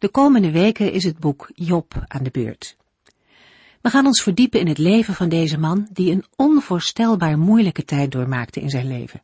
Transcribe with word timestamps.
De 0.00 0.08
komende 0.08 0.50
weken 0.50 0.92
is 0.92 1.04
het 1.04 1.18
boek 1.18 1.50
Job 1.54 2.04
aan 2.06 2.22
de 2.22 2.30
beurt. 2.30 2.76
We 3.80 3.90
gaan 3.90 4.06
ons 4.06 4.22
verdiepen 4.22 4.60
in 4.60 4.66
het 4.66 4.78
leven 4.78 5.14
van 5.14 5.28
deze 5.28 5.58
man 5.58 5.88
die 5.92 6.12
een 6.12 6.24
onvoorstelbaar 6.36 7.38
moeilijke 7.38 7.84
tijd 7.84 8.12
doormaakte 8.12 8.60
in 8.60 8.70
zijn 8.70 8.86
leven. 8.86 9.22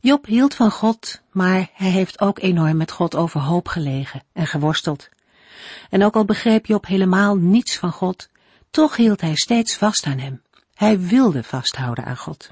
Job 0.00 0.26
hield 0.26 0.54
van 0.54 0.70
God, 0.70 1.22
maar 1.30 1.70
hij 1.72 1.90
heeft 1.90 2.20
ook 2.20 2.38
enorm 2.38 2.76
met 2.76 2.90
God 2.90 3.14
overhoop 3.14 3.68
gelegen 3.68 4.22
en 4.32 4.46
geworsteld. 4.46 5.08
En 5.90 6.04
ook 6.04 6.16
al 6.16 6.24
begreep 6.24 6.66
Job 6.66 6.86
helemaal 6.86 7.36
niets 7.36 7.78
van 7.78 7.92
God, 7.92 8.28
toch 8.70 8.96
hield 8.96 9.20
hij 9.20 9.34
steeds 9.34 9.76
vast 9.76 10.06
aan 10.06 10.18
hem. 10.18 10.42
Hij 10.74 11.00
wilde 11.00 11.42
vasthouden 11.42 12.04
aan 12.04 12.16
God. 12.16 12.48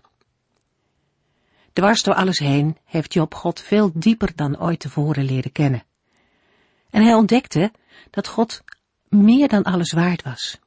Dwars 1.72 2.02
door 2.02 2.14
alles 2.14 2.38
heen 2.38 2.76
heeft 2.84 3.12
Job 3.12 3.34
God 3.34 3.60
veel 3.60 3.90
dieper 3.94 4.32
dan 4.34 4.60
ooit 4.60 4.80
tevoren 4.80 5.24
leren 5.24 5.52
kennen. 5.52 5.88
En 6.90 7.02
hij 7.02 7.14
ontdekte 7.14 7.72
dat 8.10 8.28
God 8.28 8.62
meer 9.08 9.48
dan 9.48 9.62
alles 9.62 9.92
waard 9.92 10.22
was. 10.22 10.58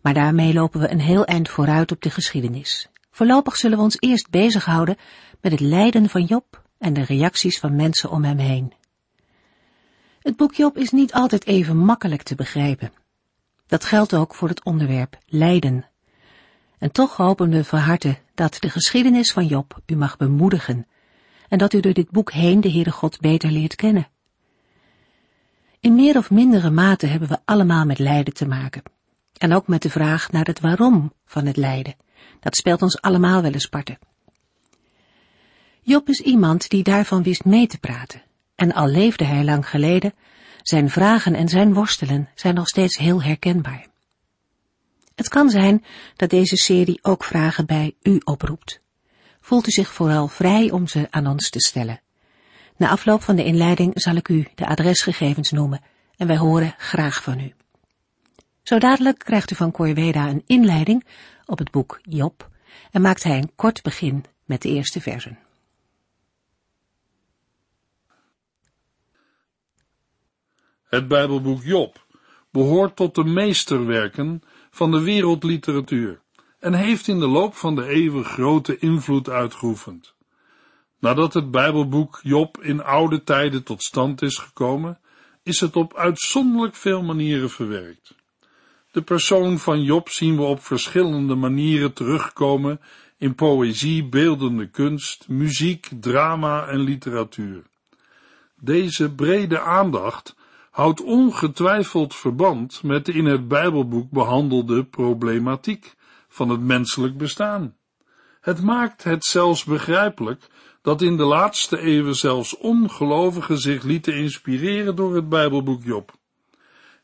Maar 0.00 0.14
daarmee 0.14 0.52
lopen 0.52 0.80
we 0.80 0.90
een 0.90 1.00
heel 1.00 1.24
eind 1.24 1.48
vooruit 1.48 1.92
op 1.92 2.02
de 2.02 2.10
geschiedenis. 2.10 2.88
Voorlopig 3.10 3.56
zullen 3.56 3.76
we 3.76 3.84
ons 3.84 3.96
eerst 3.98 4.30
bezighouden 4.30 4.96
met 5.40 5.52
het 5.52 5.60
lijden 5.60 6.08
van 6.08 6.24
Job 6.24 6.62
en 6.78 6.92
de 6.92 7.04
reacties 7.04 7.58
van 7.58 7.76
mensen 7.76 8.10
om 8.10 8.24
hem 8.24 8.38
heen. 8.38 8.72
Het 10.20 10.36
boek 10.36 10.54
Job 10.54 10.76
is 10.76 10.90
niet 10.90 11.12
altijd 11.12 11.46
even 11.46 11.76
makkelijk 11.76 12.22
te 12.22 12.34
begrijpen. 12.34 12.92
Dat 13.66 13.84
geldt 13.84 14.14
ook 14.14 14.34
voor 14.34 14.48
het 14.48 14.64
onderwerp 14.64 15.18
lijden. 15.26 15.86
En 16.78 16.92
toch 16.92 17.16
hopen 17.16 17.50
we 17.50 17.64
van 17.64 17.78
harte 17.78 18.18
dat 18.34 18.56
de 18.60 18.70
geschiedenis 18.70 19.32
van 19.32 19.46
Job 19.46 19.80
u 19.86 19.96
mag 19.96 20.16
bemoedigen 20.16 20.86
en 21.48 21.58
dat 21.58 21.72
u 21.72 21.80
door 21.80 21.92
dit 21.92 22.10
boek 22.10 22.32
heen 22.32 22.60
de 22.60 22.70
Heere 22.70 22.90
God 22.90 23.20
beter 23.20 23.50
leert 23.50 23.74
kennen. 23.74 24.08
In 25.80 25.94
meer 25.94 26.16
of 26.16 26.30
mindere 26.30 26.70
mate 26.70 27.06
hebben 27.06 27.28
we 27.28 27.38
allemaal 27.44 27.84
met 27.84 27.98
lijden 27.98 28.34
te 28.34 28.46
maken. 28.46 28.82
En 29.38 29.52
ook 29.52 29.66
met 29.66 29.82
de 29.82 29.90
vraag 29.90 30.32
naar 30.32 30.44
het 30.44 30.60
waarom 30.60 31.12
van 31.26 31.46
het 31.46 31.56
lijden. 31.56 31.96
Dat 32.40 32.56
speelt 32.56 32.82
ons 32.82 33.00
allemaal 33.00 33.42
wel 33.42 33.52
eens 33.52 33.66
parten. 33.66 33.98
Job 35.82 36.08
is 36.08 36.20
iemand 36.20 36.68
die 36.68 36.82
daarvan 36.82 37.22
wist 37.22 37.44
mee 37.44 37.66
te 37.66 37.78
praten. 37.78 38.22
En 38.54 38.72
al 38.72 38.86
leefde 38.86 39.24
hij 39.24 39.44
lang 39.44 39.68
geleden, 39.68 40.14
zijn 40.62 40.90
vragen 40.90 41.34
en 41.34 41.48
zijn 41.48 41.74
worstelen 41.74 42.28
zijn 42.34 42.54
nog 42.54 42.68
steeds 42.68 42.96
heel 42.96 43.22
herkenbaar. 43.22 43.86
Het 45.14 45.28
kan 45.28 45.50
zijn 45.50 45.84
dat 46.16 46.30
deze 46.30 46.56
serie 46.56 46.98
ook 47.02 47.24
vragen 47.24 47.66
bij 47.66 47.94
u 48.02 48.20
oproept. 48.24 48.80
Voelt 49.40 49.66
u 49.66 49.70
zich 49.70 49.92
vooral 49.92 50.28
vrij 50.28 50.70
om 50.70 50.86
ze 50.86 51.06
aan 51.10 51.26
ons 51.26 51.50
te 51.50 51.60
stellen. 51.60 52.00
Na 52.78 52.88
afloop 52.88 53.22
van 53.22 53.36
de 53.36 53.44
inleiding 53.44 54.00
zal 54.00 54.14
ik 54.14 54.28
u 54.28 54.46
de 54.54 54.66
adresgegevens 54.66 55.50
noemen 55.50 55.80
en 56.16 56.26
wij 56.26 56.36
horen 56.36 56.74
graag 56.78 57.22
van 57.22 57.40
u. 57.40 57.54
Zo 58.62 58.78
dadelijk 58.78 59.18
krijgt 59.18 59.50
u 59.50 59.54
van 59.54 59.70
Corveda 59.70 60.28
een 60.28 60.42
inleiding 60.46 61.06
op 61.46 61.58
het 61.58 61.70
boek 61.70 61.98
Job 62.02 62.48
en 62.90 63.00
maakt 63.00 63.22
hij 63.22 63.38
een 63.38 63.52
kort 63.56 63.82
begin 63.82 64.24
met 64.44 64.62
de 64.62 64.68
eerste 64.68 65.00
versen. 65.00 65.38
Het 70.84 71.08
Bijbelboek 71.08 71.62
Job 71.62 72.06
behoort 72.50 72.96
tot 72.96 73.14
de 73.14 73.24
meesterwerken 73.24 74.42
van 74.70 74.90
de 74.90 75.00
wereldliteratuur 75.00 76.20
en 76.58 76.74
heeft 76.74 77.08
in 77.08 77.18
de 77.18 77.28
loop 77.28 77.54
van 77.54 77.74
de 77.74 77.86
eeuwen 77.86 78.24
grote 78.24 78.78
invloed 78.78 79.28
uitgeoefend. 79.28 80.16
Nadat 80.98 81.34
het 81.34 81.50
Bijbelboek 81.50 82.20
Job 82.22 82.62
in 82.62 82.82
oude 82.82 83.22
tijden 83.22 83.64
tot 83.64 83.82
stand 83.82 84.22
is 84.22 84.38
gekomen, 84.38 84.98
is 85.42 85.60
het 85.60 85.76
op 85.76 85.96
uitzonderlijk 85.96 86.74
veel 86.74 87.02
manieren 87.02 87.50
verwerkt. 87.50 88.14
De 88.90 89.02
persoon 89.02 89.58
van 89.58 89.82
Job 89.82 90.08
zien 90.08 90.36
we 90.36 90.42
op 90.42 90.62
verschillende 90.62 91.34
manieren 91.34 91.92
terugkomen 91.92 92.80
in 93.16 93.34
poëzie, 93.34 94.08
beeldende 94.08 94.70
kunst, 94.70 95.28
muziek, 95.28 95.88
drama 96.00 96.66
en 96.66 96.78
literatuur. 96.78 97.62
Deze 98.60 99.14
brede 99.14 99.60
aandacht 99.60 100.36
houdt 100.70 101.02
ongetwijfeld 101.02 102.14
verband 102.14 102.82
met 102.82 103.06
de 103.06 103.12
in 103.12 103.24
het 103.24 103.48
Bijbelboek 103.48 104.10
behandelde 104.10 104.84
problematiek 104.84 105.94
van 106.28 106.48
het 106.48 106.60
menselijk 106.60 107.16
bestaan. 107.16 107.76
Het 108.40 108.62
maakt 108.62 109.04
het 109.04 109.24
zelfs 109.24 109.64
begrijpelijk 109.64 110.46
dat 110.88 111.02
in 111.02 111.16
de 111.16 111.24
laatste 111.24 111.80
eeuwen 111.80 112.14
zelfs 112.14 112.56
ongelovigen 112.56 113.58
zich 113.58 113.82
lieten 113.82 114.14
inspireren 114.14 114.96
door 114.96 115.14
het 115.14 115.28
Bijbelboek 115.28 115.84
Job. 115.84 116.12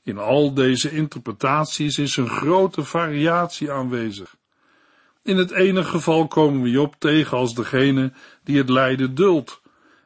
In 0.02 0.18
al 0.18 0.54
deze 0.54 0.90
interpretaties 0.90 1.98
is 1.98 2.16
een 2.16 2.28
grote 2.28 2.84
variatie 2.84 3.72
aanwezig. 3.72 4.36
In 5.22 5.36
het 5.36 5.50
ene 5.50 5.84
geval 5.84 6.26
komen 6.26 6.62
we 6.62 6.70
Job 6.70 6.94
tegen 6.98 7.36
als 7.36 7.54
degene 7.54 8.12
die 8.44 8.58
het 8.58 8.68
lijden 8.68 9.14
duldt, 9.14 9.60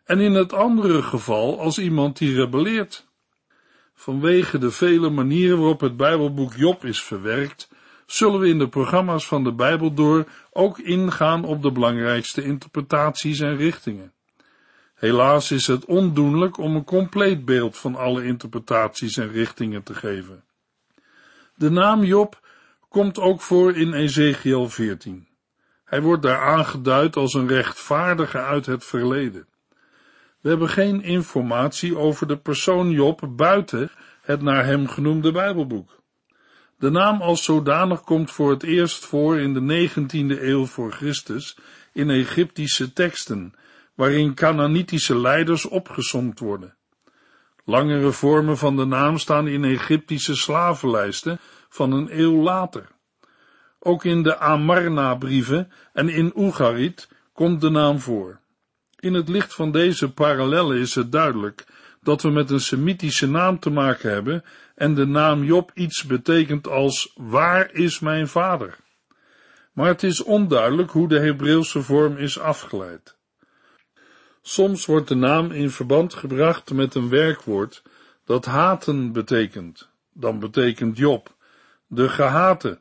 en 0.05 0.21
in 0.21 0.35
het 0.35 0.53
andere 0.53 1.03
geval 1.03 1.61
als 1.61 1.79
iemand 1.79 2.19
die 2.19 2.35
rebelleert. 2.35 3.07
Vanwege 3.95 4.59
de 4.59 4.71
vele 4.71 5.11
manieren 5.11 5.59
waarop 5.59 5.81
het 5.81 5.97
Bijbelboek 5.97 6.55
Job 6.55 6.85
is 6.85 7.03
verwerkt, 7.03 7.69
zullen 8.11 8.41
we 8.41 8.49
in 8.49 8.59
de 8.59 8.69
programma's 8.69 9.27
van 9.27 9.45
de 9.45 9.53
Bijbel 9.53 9.95
door 9.95 10.25
ook 10.53 10.79
ingaan 10.79 11.45
op 11.45 11.63
de 11.63 11.73
belangrijkste 11.73 12.43
interpretaties 12.43 13.41
en 13.41 13.57
richtingen. 13.57 14.13
Helaas 14.95 15.51
is 15.51 15.67
het 15.67 15.85
ondoenlijk 15.85 16.59
om 16.59 16.77
een 16.77 16.85
compleet 16.85 17.45
beeld 17.45 17.77
van 17.77 17.95
alle 17.95 18.25
interpretaties 18.25 19.17
en 19.17 19.31
richtingen 19.31 19.83
te 19.83 19.95
geven. 19.95 20.45
De 21.55 21.71
naam 21.71 22.05
Job 22.05 22.41
komt 22.89 23.19
ook 23.19 23.41
voor 23.41 23.77
in 23.77 23.93
Ezekiel 23.93 24.69
14. 24.69 25.29
Hij 25.85 26.03
wordt 26.03 26.23
daar 26.23 26.41
aangeduid 26.41 27.17
als 27.17 27.35
een 27.35 27.49
rechtvaardige 27.49 28.39
uit 28.39 28.67
het 28.67 28.85
verleden. 28.85 29.47
We 30.41 30.49
hebben 30.49 30.69
geen 30.69 31.03
informatie 31.03 31.97
over 31.97 32.27
de 32.27 32.39
persoon 32.39 32.91
Job 32.91 33.29
buiten 33.37 33.91
het 34.23 34.43
naar 34.43 34.65
hem 34.65 34.87
genoemde 34.87 35.33
Bijbelboek. 35.33 35.99
De 36.79 36.91
naam 36.91 37.21
als 37.21 37.45
zodanig 37.45 38.01
komt 38.01 38.31
voor 38.31 38.51
het 38.51 38.63
eerst 38.63 39.05
voor 39.05 39.39
in 39.39 39.55
de 39.55 39.89
19e 39.89 40.43
eeuw 40.43 40.67
voor 40.67 40.93
Christus 40.93 41.57
in 41.93 42.11
Egyptische 42.11 42.93
teksten, 42.93 43.55
waarin 43.95 44.35
Canaanitische 44.35 45.19
leiders 45.19 45.65
opgesomd 45.65 46.39
worden. 46.39 46.77
Langere 47.65 48.13
vormen 48.13 48.59
van 48.59 48.77
de 48.77 48.85
naam 48.85 49.19
staan 49.19 49.49
in 49.49 49.65
Egyptische 49.65 50.37
slavenlijsten 50.37 51.39
van 51.69 51.93
een 51.93 52.19
eeuw 52.19 52.43
later. 52.43 52.89
Ook 53.79 54.05
in 54.05 54.23
de 54.23 54.39
Amarna-brieven 54.39 55.73
en 55.93 56.09
in 56.09 56.33
Ugarit 56.37 57.09
komt 57.33 57.61
de 57.61 57.71
naam 57.71 57.99
voor. 58.01 58.41
In 58.99 59.15
het 59.15 59.29
licht 59.29 59.55
van 59.55 59.73
deze 59.73 60.13
parallellen 60.13 60.79
is 60.79 60.95
het 60.95 61.13
duidelijk 61.13 61.67
dat 62.03 62.23
we 62.23 62.31
met 62.31 62.51
een 62.51 62.61
Semitische 62.61 63.29
naam 63.29 63.59
te 63.59 63.71
maken 63.71 64.11
hebben 64.11 64.45
en 64.79 64.95
de 64.95 65.07
naam 65.07 65.45
Job 65.45 65.71
iets 65.75 66.05
betekent 66.05 66.69
als 66.69 67.13
waar 67.17 67.73
is 67.73 67.99
mijn 67.99 68.29
vader? 68.29 68.77
Maar 69.73 69.87
het 69.87 70.03
is 70.03 70.23
onduidelijk 70.23 70.91
hoe 70.91 71.09
de 71.09 71.19
Hebreeuwse 71.19 71.83
vorm 71.83 72.17
is 72.17 72.39
afgeleid. 72.39 73.17
Soms 74.43 74.87
wordt 74.87 75.09
de 75.09 75.15
naam 75.15 75.51
in 75.51 75.71
verband 75.71 76.15
gebracht 76.15 76.73
met 76.73 76.95
een 76.95 77.09
werkwoord 77.09 77.83
dat 78.25 78.45
haten 78.45 79.13
betekent. 79.13 79.89
Dan 80.13 80.39
betekent 80.39 80.97
Job 80.97 81.35
de 81.87 82.09
gehate. 82.09 82.81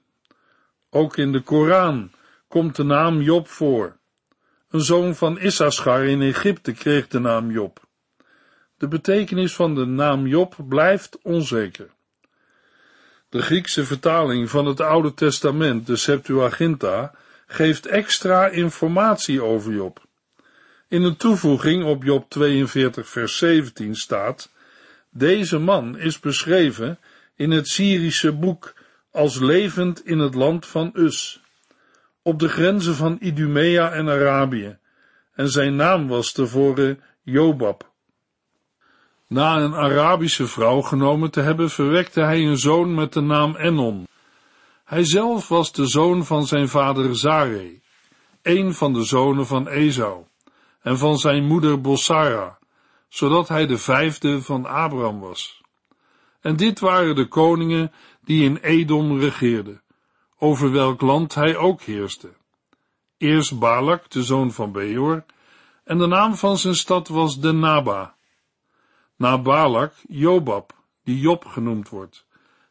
Ook 0.90 1.18
in 1.18 1.32
de 1.32 1.42
Koran 1.42 2.12
komt 2.48 2.76
de 2.76 2.84
naam 2.84 3.22
Job 3.22 3.48
voor. 3.48 3.98
Een 4.70 4.82
zoon 4.82 5.16
van 5.16 5.40
Issachar 5.40 6.06
in 6.06 6.22
Egypte 6.22 6.72
kreeg 6.72 7.08
de 7.08 7.20
naam 7.20 7.52
Job. 7.52 7.87
De 8.78 8.88
betekenis 8.88 9.56
van 9.56 9.76
de 9.76 9.86
naam 9.86 10.28
Job 10.28 10.56
blijft 10.68 11.18
onzeker. 11.22 11.90
De 13.30 13.42
Griekse 13.42 13.86
vertaling 13.86 14.50
van 14.50 14.66
het 14.66 14.80
Oude 14.80 15.14
Testament, 15.14 15.88
de 15.88 15.96
Septuaginta, 15.96 17.16
geeft 17.48 17.86
extra 17.86 18.48
informatie 18.48 19.44
over 19.44 19.74
Job. 19.74 20.06
In 20.88 21.04
een 21.04 21.16
toevoeging 21.16 21.84
op 21.84 22.04
Job 22.04 22.30
42 22.30 23.10
vers 23.10 23.38
17 23.38 23.96
staat, 23.96 24.50
deze 25.10 25.58
man 25.58 25.98
is 25.98 26.20
beschreven 26.20 27.00
in 27.36 27.52
het 27.52 27.68
Syrische 27.68 28.34
boek 28.34 28.74
als 29.12 29.40
levend 29.40 30.06
in 30.06 30.20
het 30.20 30.36
land 30.36 30.66
van 30.66 30.92
Us, 30.94 31.42
op 32.22 32.40
de 32.40 32.50
grenzen 32.50 32.96
van 32.96 33.18
Idumea 33.20 33.92
en 33.92 34.10
Arabië, 34.10 34.78
en 35.34 35.50
zijn 35.50 35.76
naam 35.76 36.08
was 36.08 36.32
tevoren 36.32 37.00
Jobab. 37.24 37.96
Na 39.28 39.58
een 39.58 39.76
Arabische 39.76 40.48
vrouw 40.48 40.82
genomen 40.82 41.32
te 41.32 41.42
hebben, 41.42 41.70
verwekte 41.70 42.22
hij 42.22 42.46
een 42.46 42.58
zoon 42.58 42.94
met 42.94 43.14
de 43.14 43.22
naam 43.22 43.56
Enon. 43.56 44.08
Hij 44.84 45.06
zelf 45.06 45.48
was 45.48 45.72
de 45.72 45.88
zoon 45.88 46.26
van 46.26 46.46
zijn 46.46 46.70
vader 46.70 47.16
Zare, 47.16 47.80
een 48.42 48.74
van 48.74 48.94
de 48.94 49.04
zonen 49.04 49.46
van 49.46 49.68
Esau, 49.68 50.26
en 50.82 50.98
van 50.98 51.18
zijn 51.18 51.46
moeder 51.46 51.82
Bossara, 51.82 52.58
zodat 53.10 53.48
hij 53.48 53.66
de 53.66 53.78
vijfde 53.78 54.42
van 54.42 54.66
Abraham 54.66 55.20
was. 55.20 55.62
En 56.42 56.56
dit 56.56 56.80
waren 56.80 57.16
de 57.16 57.28
koningen 57.28 57.92
die 58.24 58.44
in 58.44 58.58
Edom 58.58 59.20
regeerden, 59.20 59.82
over 60.38 60.72
welk 60.72 61.02
land 61.02 61.36
hij 61.36 61.56
ook 61.56 61.82
heerste. 61.82 62.34
Eerst 63.18 63.60
Balak, 63.60 64.10
de 64.10 64.24
zoon 64.24 64.52
van 64.52 64.72
Beor, 64.72 65.26
en 65.84 65.98
de 65.98 66.08
naam 66.08 66.36
van 66.36 66.58
zijn 66.58 66.76
stad 66.76 67.08
was 67.08 67.40
Denaba. 67.40 68.17
Na 69.18 69.42
Balak, 69.42 69.94
Jobab, 70.08 70.74
die 71.04 71.20
Job 71.20 71.46
genoemd 71.46 71.90
wordt, 71.90 72.26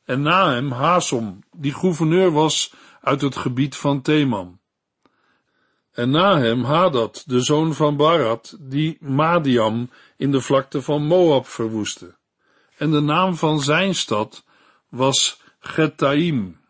en 0.05 0.23
na 0.23 0.51
hem 0.51 0.71
Hasom, 0.71 1.39
die 1.53 1.73
gouverneur 1.73 2.31
was 2.31 2.75
uit 3.01 3.21
het 3.21 3.37
gebied 3.37 3.77
van 3.77 4.03
Teman. 4.03 4.59
En 5.93 6.11
na 6.11 6.39
hem 6.39 6.65
Hadad, 6.65 7.23
de 7.27 7.41
zoon 7.41 7.75
van 7.75 7.97
Barat, 7.97 8.57
die 8.61 8.97
Madiam 9.01 9.91
in 10.17 10.31
de 10.31 10.41
vlakte 10.41 10.83
van 10.83 11.07
Moab 11.07 11.47
verwoestte. 11.47 12.15
En 12.77 12.91
de 12.91 13.01
naam 13.01 13.37
van 13.37 13.61
zijn 13.61 13.95
stad 13.95 14.45
was 14.89 15.41
Getaim. 15.59 16.61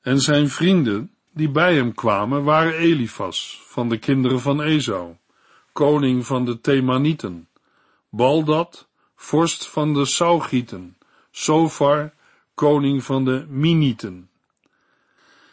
En 0.00 0.20
zijn 0.20 0.48
vrienden, 0.48 1.14
die 1.30 1.50
bij 1.50 1.74
hem 1.74 1.94
kwamen, 1.94 2.44
waren 2.44 2.74
Elifas, 2.74 3.62
van 3.66 3.88
de 3.88 3.98
kinderen 3.98 4.40
van 4.40 4.62
Esau, 4.62 5.16
koning 5.72 6.26
van 6.26 6.44
de 6.44 6.60
Themanieten, 6.60 7.48
Baldad, 8.14 8.88
vorst 9.14 9.68
van 9.68 9.94
de 9.94 10.04
Saugieten, 10.04 10.96
Sofar, 11.30 12.12
koning 12.54 13.04
van 13.04 13.24
de 13.24 13.46
Minieten. 13.48 14.30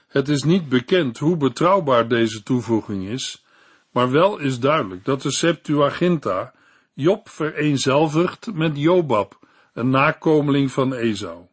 Het 0.07 0.29
is 0.29 0.43
niet 0.43 0.69
bekend 0.69 1.17
hoe 1.17 1.37
betrouwbaar 1.37 2.07
deze 2.07 2.43
toevoeging 2.43 3.07
is, 3.07 3.45
maar 3.91 4.11
wel 4.11 4.37
is 4.37 4.59
duidelijk 4.59 5.05
dat 5.05 5.21
de 5.21 5.31
Septuaginta 5.31 6.53
Job 6.93 7.29
vereenzelvigt 7.29 8.53
met 8.53 8.77
Jobab, 8.77 9.39
een 9.73 9.89
nakomeling 9.89 10.71
van 10.71 10.93
Esau. 10.93 11.45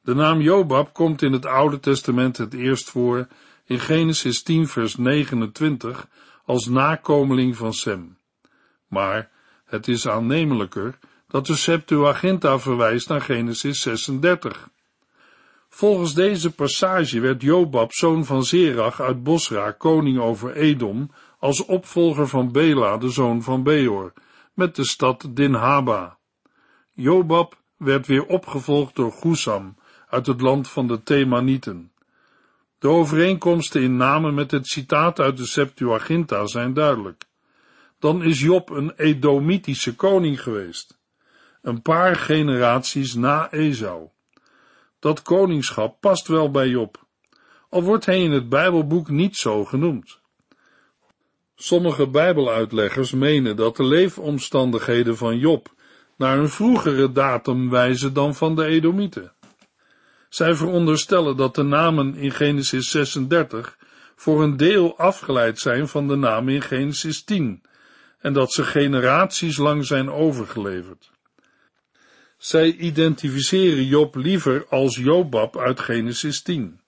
De 0.00 0.14
naam 0.14 0.40
Jobab 0.40 0.92
komt 0.92 1.22
in 1.22 1.32
het 1.32 1.46
Oude 1.46 1.80
Testament 1.80 2.36
het 2.36 2.54
eerst 2.54 2.90
voor 2.90 3.28
in 3.64 3.80
Genesis 3.80 4.42
10 4.42 4.68
vers 4.68 4.96
29 4.96 6.08
als 6.44 6.66
nakomeling 6.66 7.56
van 7.56 7.74
Sem. 7.74 8.18
Maar 8.88 9.34
het 9.66 9.88
is 9.88 10.08
aannemelijker 10.08 10.98
dat 11.28 11.46
de 11.46 11.56
Septuaginta 11.56 12.58
verwijst 12.58 13.08
naar 13.08 13.20
Genesis 13.20 13.80
36. 13.80 14.68
Volgens 15.68 16.14
deze 16.14 16.54
passage 16.54 17.20
werd 17.20 17.42
Jobab, 17.42 17.92
zoon 17.92 18.24
van 18.24 18.44
Zerach 18.44 19.00
uit 19.00 19.22
Bosra, 19.22 19.70
koning 19.70 20.18
over 20.18 20.54
Edom, 20.54 21.10
als 21.38 21.64
opvolger 21.64 22.28
van 22.28 22.52
Bela, 22.52 22.96
de 22.96 23.10
zoon 23.10 23.42
van 23.42 23.62
Beor, 23.62 24.12
met 24.54 24.76
de 24.76 24.84
stad 24.84 25.28
Dinhaba. 25.30 26.18
Jobab 26.92 27.56
werd 27.76 28.06
weer 28.06 28.26
opgevolgd 28.26 28.94
door 28.94 29.12
Gusam, 29.12 29.76
uit 30.08 30.26
het 30.26 30.40
land 30.40 30.68
van 30.68 30.86
de 30.86 31.02
Themanieten. 31.02 31.92
De 32.78 32.88
overeenkomsten 32.88 33.82
in 33.82 33.96
namen 33.96 34.34
met 34.34 34.50
het 34.50 34.66
citaat 34.66 35.20
uit 35.20 35.36
de 35.36 35.46
Septuaginta 35.46 36.46
zijn 36.46 36.74
duidelijk. 36.74 37.25
Dan 38.06 38.22
is 38.22 38.40
Job 38.40 38.70
een 38.70 38.92
Edomitische 38.96 39.94
koning 39.94 40.42
geweest, 40.42 40.98
een 41.62 41.82
paar 41.82 42.16
generaties 42.16 43.14
na 43.14 43.52
Esau. 43.52 44.08
Dat 44.98 45.22
koningschap 45.22 46.00
past 46.00 46.26
wel 46.26 46.50
bij 46.50 46.68
Job, 46.68 47.06
al 47.68 47.82
wordt 47.82 48.06
hij 48.06 48.22
in 48.22 48.32
het 48.32 48.48
Bijbelboek 48.48 49.08
niet 49.08 49.36
zo 49.36 49.64
genoemd. 49.64 50.20
Sommige 51.56 52.08
Bijbeluitleggers 52.08 53.12
menen 53.12 53.56
dat 53.56 53.76
de 53.76 53.84
leefomstandigheden 53.84 55.16
van 55.16 55.38
Job 55.38 55.74
naar 56.16 56.38
een 56.38 56.48
vroegere 56.48 57.12
datum 57.12 57.70
wijzen 57.70 58.12
dan 58.12 58.34
van 58.34 58.56
de 58.56 58.64
Edomieten. 58.64 59.32
Zij 60.28 60.54
veronderstellen 60.54 61.36
dat 61.36 61.54
de 61.54 61.62
namen 61.62 62.14
in 62.14 62.32
Genesis 62.32 62.90
36 62.90 63.78
voor 64.16 64.42
een 64.42 64.56
deel 64.56 64.98
afgeleid 64.98 65.58
zijn 65.58 65.88
van 65.88 66.08
de 66.08 66.16
namen 66.16 66.54
in 66.54 66.62
Genesis 66.62 67.24
10 67.24 67.62
en 68.26 68.32
dat 68.32 68.52
ze 68.52 68.64
generaties 68.64 69.56
lang 69.56 69.84
zijn 69.84 70.10
overgeleverd. 70.10 71.10
Zij 72.38 72.72
identificeren 72.72 73.84
Job 73.84 74.14
liever 74.14 74.66
als 74.68 74.96
Jobab 74.96 75.58
uit 75.58 75.80
Genesis 75.80 76.42
10. 76.42 76.80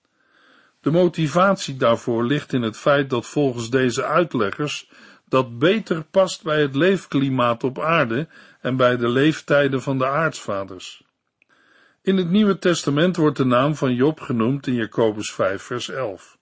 De 0.81 0.91
motivatie 0.91 1.75
daarvoor 1.75 2.25
ligt 2.25 2.53
in 2.53 2.61
het 2.61 2.77
feit 2.77 3.09
dat 3.09 3.25
volgens 3.25 3.69
deze 3.69 4.05
uitleggers 4.05 4.89
dat 5.25 5.59
beter 5.59 6.03
past 6.03 6.43
bij 6.43 6.61
het 6.61 6.75
leefklimaat 6.75 7.63
op 7.63 7.79
aarde 7.79 8.27
en 8.61 8.75
bij 8.75 8.97
de 8.97 9.09
leeftijden 9.09 9.81
van 9.81 9.97
de 9.97 10.07
aartsvaders. 10.07 11.03
In 12.01 12.17
het 12.17 12.29
Nieuwe 12.29 12.57
Testament 12.57 13.15
wordt 13.15 13.37
de 13.37 13.45
naam 13.45 13.75
van 13.75 13.93
Job 13.93 14.19
genoemd 14.19 14.67
in 14.67 14.73
Jacobus 14.73 15.33
5 15.33 15.61
vers 15.61 15.89
11. 15.89 16.37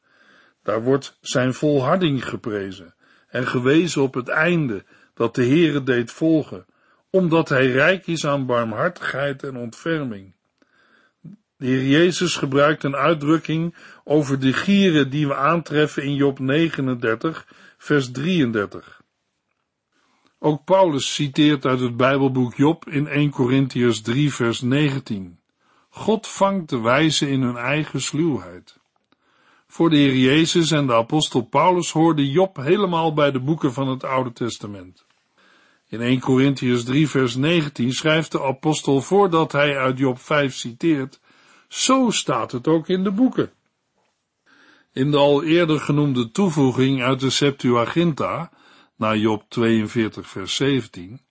Daar 0.64 0.84
wordt 0.84 1.18
zijn 1.22 1.54
volharding 1.54 2.30
geprezen 2.30 2.96
en 3.28 3.48
gewezen 3.48 4.02
op 4.02 4.14
het 4.14 4.28
einde 4.28 4.84
dat 5.14 5.36
de 5.36 5.46
Heere 5.46 5.84
deed 5.84 6.12
volgen, 6.12 6.66
omdat 7.10 7.50
hij 7.50 7.72
rijk 7.72 8.08
is 8.08 8.26
aan 8.26 8.46
barmhartigheid 8.46 9.44
en 9.44 9.56
ontferming. 9.56 10.36
De 11.58 11.66
Heer 11.66 11.86
Jezus 11.86 12.36
gebruikt 12.36 12.84
een 12.84 12.96
uitdrukking 12.96 13.76
over 14.04 14.40
de 14.40 14.54
gieren 14.54 15.10
die 15.10 15.28
we 15.28 15.36
aantreffen 15.36 16.04
in 16.04 16.16
Job 16.16 16.40
39, 16.40 17.48
vers 17.78 18.12
33. 18.12 19.02
Ook 20.40 20.64
Paulus 20.64 21.14
citeert 21.14 21.66
uit 21.66 21.80
het 21.80 21.98
Bijbelboek 21.98 22.56
Job 22.56 22.90
in 22.90 23.08
1 23.08 23.30
Corinthians 23.30 24.02
3, 24.02 24.34
vers 24.34 24.62
19. 24.62 25.40
God 25.90 26.28
vangt 26.28 26.70
de 26.70 26.82
wijze 26.82 27.30
in 27.30 27.42
hun 27.42 27.58
eigen 27.58 28.02
sluwheid. 28.02 28.77
Voor 29.68 29.90
de 29.90 29.96
Heer 29.96 30.16
Jezus 30.16 30.72
en 30.72 30.88
de 30.88 30.94
apostel 30.94 31.42
Paulus 31.42 31.92
hoorde 31.92 32.30
Job 32.30 32.56
helemaal 32.56 33.14
bij 33.14 33.32
de 33.32 33.40
boeken 33.40 33.74
van 33.74 33.88
het 33.88 34.04
Oude 34.04 34.32
Testament. 34.32 35.06
In 35.90 36.02
1 36.02 36.20
Corinthians 36.20 36.84
3 36.84 37.10
vers 37.10 37.36
19 37.36 37.92
schrijft 37.92 38.32
de 38.32 38.44
apostel 38.44 39.02
voordat 39.02 39.52
hij 39.52 39.78
uit 39.78 39.98
Job 39.98 40.20
5 40.20 40.56
citeert, 40.56 41.20
zo 41.68 42.10
staat 42.10 42.52
het 42.52 42.68
ook 42.68 42.88
in 42.88 43.04
de 43.04 43.12
boeken. 43.12 43.52
In 44.94 45.12
de 45.12 45.18
al 45.18 45.44
eerder 45.44 45.80
genoemde 45.80 46.32
toevoeging 46.32 47.04
uit 47.04 47.20
de 47.20 47.30
Septuaginta, 47.30 48.52
naar 48.96 49.18
Job 49.18 49.44
42 49.48 50.28
vers 50.28 50.56
17, 50.56 51.22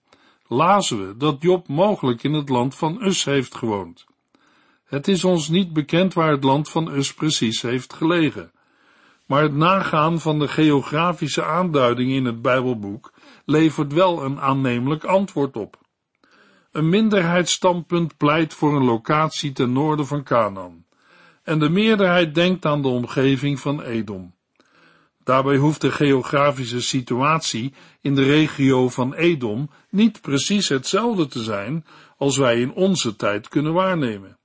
lazen 0.47 1.07
we 1.07 1.17
dat 1.17 1.41
Job 1.41 1.67
mogelijk 1.67 2.23
in 2.23 2.33
het 2.33 2.49
land 2.49 2.75
van 2.75 3.03
Us 3.03 3.25
heeft 3.25 3.55
gewoond. 3.55 4.05
Het 4.87 5.07
is 5.07 5.23
ons 5.23 5.49
niet 5.49 5.73
bekend 5.73 6.13
waar 6.13 6.31
het 6.31 6.43
land 6.43 6.69
van 6.69 6.91
Us 6.91 7.13
precies 7.13 7.61
heeft 7.61 7.93
gelegen, 7.93 8.51
maar 9.25 9.41
het 9.41 9.55
nagaan 9.55 10.19
van 10.19 10.39
de 10.39 10.47
geografische 10.47 11.43
aanduiding 11.43 12.11
in 12.11 12.25
het 12.25 12.41
Bijbelboek 12.41 13.13
levert 13.45 13.93
wel 13.93 14.23
een 14.23 14.39
aannemelijk 14.39 15.03
antwoord 15.03 15.57
op. 15.57 15.79
Een 16.71 16.89
minderheidsstandpunt 16.89 18.17
pleit 18.17 18.53
voor 18.53 18.75
een 18.75 18.83
locatie 18.83 19.51
ten 19.51 19.71
noorden 19.71 20.07
van 20.07 20.23
Canaan, 20.23 20.85
en 21.43 21.59
de 21.59 21.69
meerderheid 21.69 22.35
denkt 22.35 22.65
aan 22.65 22.81
de 22.81 22.87
omgeving 22.87 23.59
van 23.59 23.81
Edom. 23.81 24.35
Daarbij 25.23 25.57
hoeft 25.57 25.81
de 25.81 25.91
geografische 25.91 26.81
situatie 26.81 27.73
in 28.01 28.15
de 28.15 28.23
regio 28.23 28.89
van 28.89 29.13
Edom 29.13 29.69
niet 29.89 30.21
precies 30.21 30.69
hetzelfde 30.69 31.27
te 31.27 31.43
zijn 31.43 31.85
als 32.17 32.37
wij 32.37 32.59
in 32.59 32.73
onze 32.73 33.15
tijd 33.15 33.47
kunnen 33.47 33.73
waarnemen. 33.73 34.36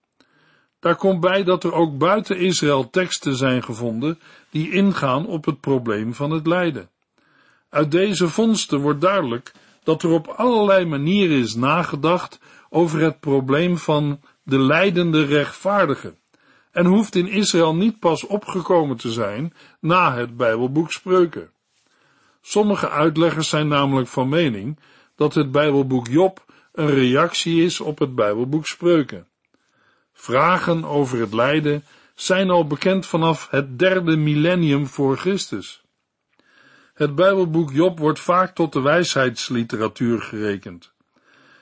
Daar 0.82 0.96
komt 0.96 1.20
bij 1.20 1.44
dat 1.44 1.64
er 1.64 1.72
ook 1.72 1.98
buiten 1.98 2.38
Israël 2.38 2.90
teksten 2.90 3.36
zijn 3.36 3.62
gevonden 3.62 4.20
die 4.50 4.70
ingaan 4.70 5.26
op 5.26 5.44
het 5.44 5.60
probleem 5.60 6.14
van 6.14 6.30
het 6.30 6.46
lijden. 6.46 6.90
Uit 7.68 7.90
deze 7.90 8.28
vondsten 8.28 8.80
wordt 8.80 9.00
duidelijk 9.00 9.52
dat 9.82 10.02
er 10.02 10.10
op 10.10 10.26
allerlei 10.26 10.84
manieren 10.84 11.36
is 11.36 11.54
nagedacht 11.54 12.40
over 12.70 13.00
het 13.00 13.20
probleem 13.20 13.78
van 13.78 14.20
de 14.42 14.58
leidende 14.58 15.24
rechtvaardige 15.24 16.14
en 16.72 16.86
hoeft 16.86 17.14
in 17.14 17.28
Israël 17.28 17.74
niet 17.74 17.98
pas 17.98 18.26
opgekomen 18.26 18.96
te 18.96 19.12
zijn 19.12 19.54
na 19.80 20.14
het 20.14 20.36
Bijbelboek 20.36 20.92
Spreuken. 20.92 21.50
Sommige 22.40 22.88
uitleggers 22.88 23.48
zijn 23.48 23.68
namelijk 23.68 24.08
van 24.08 24.28
mening 24.28 24.78
dat 25.16 25.34
het 25.34 25.52
Bijbelboek 25.52 26.06
Job 26.06 26.44
een 26.72 26.90
reactie 26.90 27.64
is 27.64 27.80
op 27.80 27.98
het 27.98 28.14
Bijbelboek 28.14 28.66
Spreuken. 28.66 29.26
Vragen 30.22 30.84
over 30.84 31.20
het 31.20 31.32
lijden 31.32 31.84
zijn 32.14 32.50
al 32.50 32.66
bekend 32.66 33.06
vanaf 33.06 33.50
het 33.50 33.78
derde 33.78 34.16
millennium 34.16 34.86
voor 34.86 35.16
Christus. 35.16 35.82
Het 36.94 37.14
Bijbelboek 37.14 37.72
Job 37.72 37.98
wordt 37.98 38.20
vaak 38.20 38.54
tot 38.54 38.72
de 38.72 38.80
wijsheidsliteratuur 38.80 40.20
gerekend. 40.20 40.92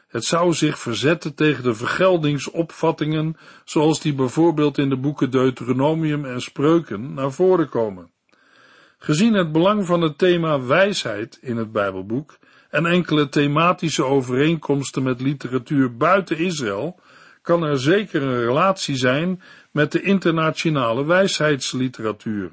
Het 0.09 0.25
zou 0.25 0.53
zich 0.53 0.79
verzetten 0.79 1.35
tegen 1.35 1.63
de 1.63 1.75
vergeldingsopvattingen 1.75 3.37
zoals 3.65 4.01
die 4.01 4.15
bijvoorbeeld 4.15 4.79
in 4.79 4.89
de 4.89 4.97
boeken 4.97 5.31
Deuteronomium 5.31 6.25
en 6.25 6.41
Spreuken 6.41 7.15
naar 7.15 7.33
voren 7.33 7.69
komen. 7.69 8.11
Gezien 8.99 9.35
het 9.35 9.53
belang 9.53 9.87
van 9.87 10.01
het 10.01 10.19
thema 10.19 10.61
wijsheid 10.63 11.39
in 11.41 11.57
het 11.57 11.73
Bijbelboek 11.73 12.39
en 12.71 12.87
enkele 12.87 13.29
thematische 13.29 14.05
overeenkomsten 14.05 15.03
met 15.03 15.21
literatuur 15.21 15.97
buiten 15.97 16.39
Israël, 16.39 17.01
kan 17.43 17.63
er 17.63 17.79
zeker 17.79 18.23
een 18.23 18.41
relatie 18.41 18.97
zijn 18.97 19.43
met 19.71 19.93
de 19.93 20.03
internationale 20.03 21.05
wijsheidsliteratuur. 21.05 22.51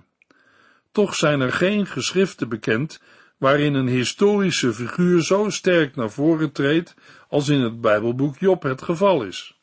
Toch 0.91 1.15
zijn 1.15 1.41
er 1.41 1.51
geen 1.51 1.85
geschriften 1.85 2.49
bekend 2.49 3.01
waarin 3.37 3.73
een 3.73 3.87
historische 3.87 4.73
figuur 4.73 5.23
zo 5.23 5.49
sterk 5.49 5.95
naar 5.95 6.11
voren 6.11 6.51
treedt 6.51 6.95
als 7.29 7.49
in 7.49 7.61
het 7.61 7.81
Bijbelboek 7.81 8.37
Job 8.37 8.63
het 8.63 8.81
geval 8.81 9.23
is. 9.23 9.55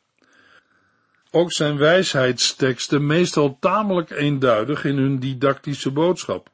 Ook 1.30 1.52
zijn 1.52 1.76
wijsheidsteksten 1.76 3.06
meestal 3.06 3.56
tamelijk 3.60 4.10
eenduidig 4.10 4.84
in 4.84 4.96
hun 4.96 5.18
didactische 5.18 5.90
boodschap, 5.90 6.50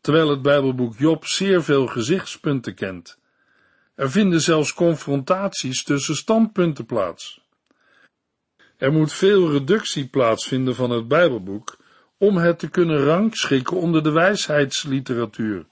terwijl 0.00 0.30
het 0.30 0.42
Bijbelboek 0.42 0.98
Job 0.98 1.26
zeer 1.26 1.62
veel 1.62 1.86
gezichtspunten 1.86 2.74
kent. 2.74 3.18
Er 3.94 4.10
vinden 4.10 4.40
zelfs 4.40 4.74
confrontaties 4.74 5.84
tussen 5.84 6.14
standpunten 6.14 6.86
plaats. 6.86 7.43
Er 8.84 8.92
moet 8.92 9.12
veel 9.12 9.50
reductie 9.50 10.06
plaatsvinden 10.06 10.74
van 10.74 10.90
het 10.90 11.08
Bijbelboek 11.08 11.76
om 12.18 12.36
het 12.36 12.58
te 12.58 12.68
kunnen 12.68 13.04
rangschikken 13.04 13.76
onder 13.76 14.02
de 14.02 14.10
wijsheidsliteratuur. 14.10 15.66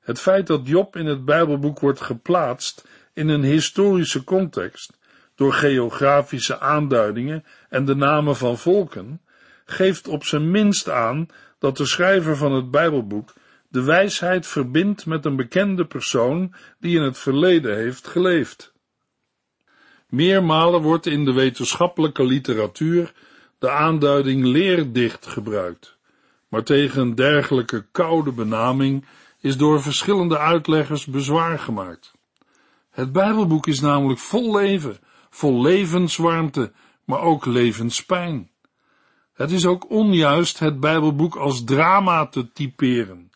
Het 0.00 0.20
feit 0.20 0.46
dat 0.46 0.66
Job 0.66 0.96
in 0.96 1.06
het 1.06 1.24
Bijbelboek 1.24 1.80
wordt 1.80 2.00
geplaatst 2.00 2.88
in 3.14 3.28
een 3.28 3.42
historische 3.42 4.24
context, 4.24 4.98
door 5.34 5.52
geografische 5.52 6.60
aanduidingen 6.60 7.44
en 7.68 7.84
de 7.84 7.94
namen 7.94 8.36
van 8.36 8.58
volken, 8.58 9.20
geeft 9.64 10.08
op 10.08 10.24
zijn 10.24 10.50
minst 10.50 10.88
aan 10.88 11.26
dat 11.58 11.76
de 11.76 11.86
schrijver 11.86 12.36
van 12.36 12.52
het 12.52 12.70
Bijbelboek 12.70 13.32
de 13.68 13.82
wijsheid 13.82 14.46
verbindt 14.46 15.06
met 15.06 15.24
een 15.24 15.36
bekende 15.36 15.86
persoon 15.86 16.54
die 16.78 16.96
in 16.96 17.02
het 17.02 17.18
verleden 17.18 17.76
heeft 17.76 18.06
geleefd. 18.06 18.72
Meermalen 20.10 20.82
wordt 20.82 21.06
in 21.06 21.24
de 21.24 21.32
wetenschappelijke 21.32 22.24
literatuur 22.24 23.12
de 23.58 23.70
aanduiding 23.70 24.44
leerdicht 24.44 25.26
gebruikt, 25.26 25.96
maar 26.48 26.62
tegen 26.62 27.00
een 27.00 27.14
dergelijke 27.14 27.86
koude 27.92 28.32
benaming 28.32 29.04
is 29.40 29.56
door 29.56 29.82
verschillende 29.82 30.38
uitleggers 30.38 31.06
bezwaar 31.06 31.58
gemaakt. 31.58 32.12
Het 32.90 33.12
Bijbelboek 33.12 33.66
is 33.66 33.80
namelijk 33.80 34.18
vol 34.18 34.56
leven, 34.56 34.98
vol 35.30 35.62
levenswarmte, 35.62 36.72
maar 37.04 37.20
ook 37.20 37.46
levenspijn. 37.46 38.50
Het 39.32 39.50
is 39.50 39.66
ook 39.66 39.90
onjuist 39.90 40.58
het 40.58 40.80
Bijbelboek 40.80 41.36
als 41.36 41.64
drama 41.64 42.26
te 42.26 42.52
typeren. 42.52 43.30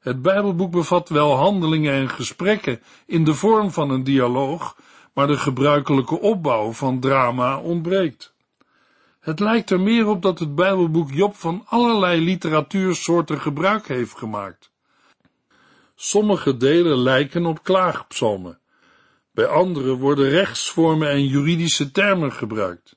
Het 0.00 0.22
Bijbelboek 0.22 0.70
bevat 0.70 1.08
wel 1.08 1.36
handelingen 1.36 1.92
en 1.92 2.08
gesprekken 2.08 2.80
in 3.06 3.24
de 3.24 3.34
vorm 3.34 3.70
van 3.70 3.90
een 3.90 4.04
dialoog, 4.04 4.76
maar 5.14 5.26
de 5.26 5.36
gebruikelijke 5.36 6.20
opbouw 6.20 6.72
van 6.72 7.00
drama 7.00 7.58
ontbreekt. 7.58 8.34
Het 9.20 9.40
lijkt 9.40 9.70
er 9.70 9.80
meer 9.80 10.06
op 10.06 10.22
dat 10.22 10.38
het 10.38 10.54
Bijbelboek 10.54 11.10
Job 11.10 11.34
van 11.34 11.62
allerlei 11.66 12.20
literatuursoorten 12.20 13.40
gebruik 13.40 13.88
heeft 13.88 14.18
gemaakt. 14.18 14.72
Sommige 15.94 16.56
delen 16.56 16.98
lijken 16.98 17.46
op 17.46 17.62
klaagpsalmen, 17.62 18.58
bij 19.30 19.46
andere 19.46 19.96
worden 19.96 20.28
rechtsvormen 20.28 21.08
en 21.08 21.26
juridische 21.26 21.90
termen 21.90 22.32
gebruikt. 22.32 22.96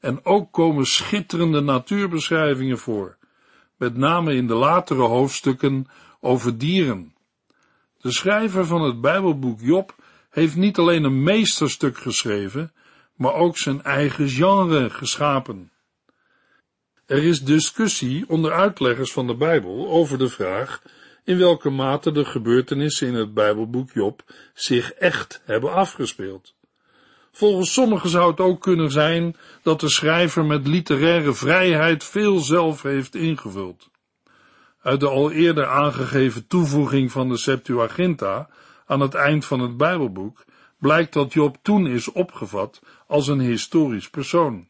En 0.00 0.24
ook 0.24 0.52
komen 0.52 0.86
schitterende 0.86 1.60
natuurbeschrijvingen 1.60 2.78
voor, 2.78 3.16
met 3.76 3.96
name 3.96 4.34
in 4.34 4.46
de 4.46 4.54
latere 4.54 5.02
hoofdstukken 5.02 5.86
over 6.20 6.58
dieren. 6.58 7.14
De 8.00 8.12
schrijver 8.12 8.66
van 8.66 8.82
het 8.82 9.00
Bijbelboek 9.00 9.60
Job 9.60 9.94
heeft 10.36 10.56
niet 10.56 10.78
alleen 10.78 11.04
een 11.04 11.22
meesterstuk 11.22 11.98
geschreven, 11.98 12.72
maar 13.14 13.34
ook 13.34 13.58
zijn 13.58 13.82
eigen 13.82 14.28
genre 14.28 14.90
geschapen. 14.90 15.70
Er 17.06 17.22
is 17.22 17.44
discussie 17.44 18.24
onder 18.28 18.52
uitleggers 18.52 19.12
van 19.12 19.26
de 19.26 19.34
Bijbel 19.34 19.88
over 19.88 20.18
de 20.18 20.28
vraag 20.28 20.82
in 21.24 21.38
welke 21.38 21.70
mate 21.70 22.12
de 22.12 22.24
gebeurtenissen 22.24 23.06
in 23.06 23.14
het 23.14 23.34
Bijbelboek 23.34 23.90
Job 23.92 24.22
zich 24.54 24.92
echt 24.92 25.42
hebben 25.44 25.72
afgespeeld. 25.72 26.54
Volgens 27.32 27.72
sommigen 27.72 28.10
zou 28.10 28.30
het 28.30 28.40
ook 28.40 28.60
kunnen 28.60 28.90
zijn 28.90 29.36
dat 29.62 29.80
de 29.80 29.88
schrijver 29.88 30.44
met 30.44 30.66
literaire 30.66 31.34
vrijheid 31.34 32.04
veel 32.04 32.38
zelf 32.38 32.82
heeft 32.82 33.14
ingevuld. 33.14 33.90
Uit 34.82 35.00
de 35.00 35.08
al 35.08 35.30
eerder 35.30 35.66
aangegeven 35.66 36.46
toevoeging 36.46 37.12
van 37.12 37.28
de 37.28 37.36
Septuaginta 37.36 38.48
aan 38.86 39.00
het 39.00 39.14
eind 39.14 39.44
van 39.44 39.60
het 39.60 39.76
Bijbelboek 39.76 40.44
blijkt 40.78 41.12
dat 41.12 41.32
Job 41.32 41.56
toen 41.62 41.86
is 41.86 42.12
opgevat 42.12 42.82
als 43.06 43.28
een 43.28 43.40
historisch 43.40 44.10
persoon. 44.10 44.68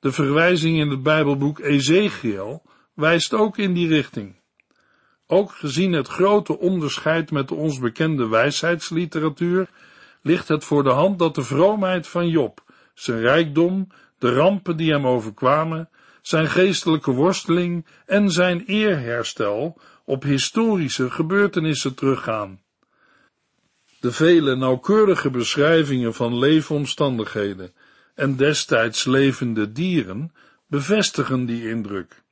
De 0.00 0.12
verwijzing 0.12 0.78
in 0.78 0.90
het 0.90 1.02
Bijbelboek 1.02 1.58
Ezekiel 1.58 2.62
wijst 2.94 3.34
ook 3.34 3.58
in 3.58 3.74
die 3.74 3.88
richting. 3.88 4.36
Ook 5.26 5.52
gezien 5.52 5.92
het 5.92 6.08
grote 6.08 6.58
onderscheid 6.58 7.30
met 7.30 7.48
de 7.48 7.54
ons 7.54 7.78
bekende 7.78 8.28
wijsheidsliteratuur, 8.28 9.68
ligt 10.22 10.48
het 10.48 10.64
voor 10.64 10.82
de 10.82 10.90
hand 10.90 11.18
dat 11.18 11.34
de 11.34 11.42
vroomheid 11.42 12.06
van 12.06 12.28
Job, 12.28 12.62
zijn 12.94 13.20
rijkdom, 13.20 13.88
de 14.18 14.32
rampen 14.32 14.76
die 14.76 14.92
hem 14.92 15.06
overkwamen, 15.06 15.88
zijn 16.22 16.48
geestelijke 16.48 17.10
worsteling 17.10 17.86
en 18.06 18.30
zijn 18.30 18.64
eerherstel 18.64 19.80
op 20.04 20.22
historische 20.22 21.10
gebeurtenissen 21.10 21.94
teruggaan. 21.94 22.60
De 24.00 24.12
vele 24.12 24.56
nauwkeurige 24.56 25.30
beschrijvingen 25.30 26.14
van 26.14 26.38
leefomstandigheden 26.38 27.72
en 28.14 28.36
destijds 28.36 29.04
levende 29.04 29.72
dieren 29.72 30.32
bevestigen 30.66 31.46
die 31.46 31.68
indruk. 31.68 32.22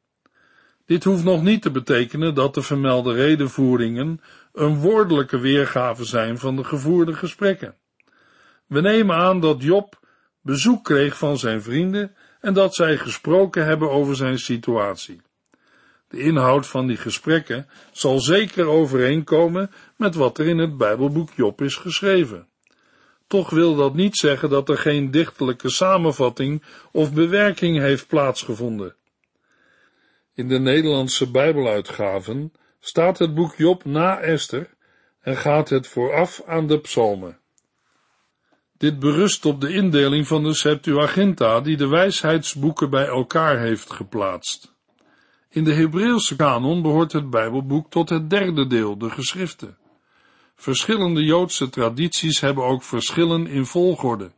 Dit 0.87 1.05
hoeft 1.05 1.25
nog 1.25 1.43
niet 1.43 1.63
te 1.63 1.71
betekenen 1.71 2.35
dat 2.35 2.55
de 2.55 2.63
vermelde 2.63 3.13
redenvoeringen 3.13 4.21
een 4.53 4.77
woordelijke 4.79 5.39
weergave 5.39 6.05
zijn 6.05 6.39
van 6.39 6.57
de 6.57 6.65
gevoerde 6.65 7.15
gesprekken. 7.15 7.75
We 8.67 8.81
nemen 8.81 9.17
aan 9.17 9.41
dat 9.41 9.63
Job 9.63 10.01
bezoek 10.41 10.85
kreeg 10.85 11.19
van 11.19 11.39
zijn 11.39 11.63
vrienden 11.63 12.15
en 12.41 12.55
dat 12.55 12.75
zij 12.75 12.97
gesproken 12.97 13.65
hebben 13.65 13.91
over 13.91 14.17
zijn 14.17 14.39
situatie. 14.39 15.21
De 16.09 16.19
inhoud 16.19 16.67
van 16.67 16.87
die 16.87 16.97
gesprekken 16.97 17.69
zal 17.93 18.21
zeker 18.21 18.67
overeenkomen 18.67 19.71
met 19.97 20.15
wat 20.15 20.39
er 20.39 20.47
in 20.47 20.59
het 20.59 20.77
Bijbelboek 20.77 21.31
Job 21.35 21.63
is 21.63 21.75
geschreven. 21.75 22.49
Toch 23.27 23.51
wil 23.51 23.75
dat 23.75 23.95
niet 23.95 24.17
zeggen 24.17 24.51
dat 24.51 24.69
er 24.69 24.79
geen 24.79 25.11
dichtelijke 25.11 25.71
samenvatting 25.71 26.63
of 26.93 27.13
bewerking 27.13 27.79
heeft 27.79 28.07
plaatsgevonden. 28.07 28.95
In 30.35 30.49
de 30.49 30.59
Nederlandse 30.59 31.31
Bijbeluitgaven 31.31 32.53
staat 32.81 33.19
het 33.19 33.35
boek 33.35 33.55
Job 33.57 33.85
na 33.85 34.21
Esther 34.21 34.75
en 35.21 35.37
gaat 35.37 35.69
het 35.69 35.87
vooraf 35.87 36.43
aan 36.47 36.67
de 36.67 36.81
psalmen. 36.81 37.39
Dit 38.79 38.99
berust 38.99 39.45
op 39.45 39.61
de 39.61 39.73
indeling 39.73 40.27
van 40.27 40.43
de 40.43 40.55
Septuaginta 40.55 41.61
die 41.61 41.77
de 41.77 41.89
wijsheidsboeken 41.89 42.91
bij 42.91 43.07
elkaar 43.07 43.59
heeft 43.59 43.93
geplaatst. 43.93 44.76
In 45.49 45.65
de 45.65 45.75
Hebreeuwse 45.75 46.37
kanon 46.37 46.83
behoort 46.83 47.13
het 47.13 47.31
Bijbelboek 47.31 47.91
tot 47.91 48.09
het 48.09 48.31
derde 48.31 48.67
deel, 48.67 48.99
de 48.99 49.11
geschriften. 49.11 49.77
Verschillende 50.55 51.25
Joodse 51.25 51.69
tradities 51.69 52.41
hebben 52.41 52.65
ook 52.65 52.83
verschillen 52.83 53.47
in 53.47 53.67
volgorde. 53.67 54.31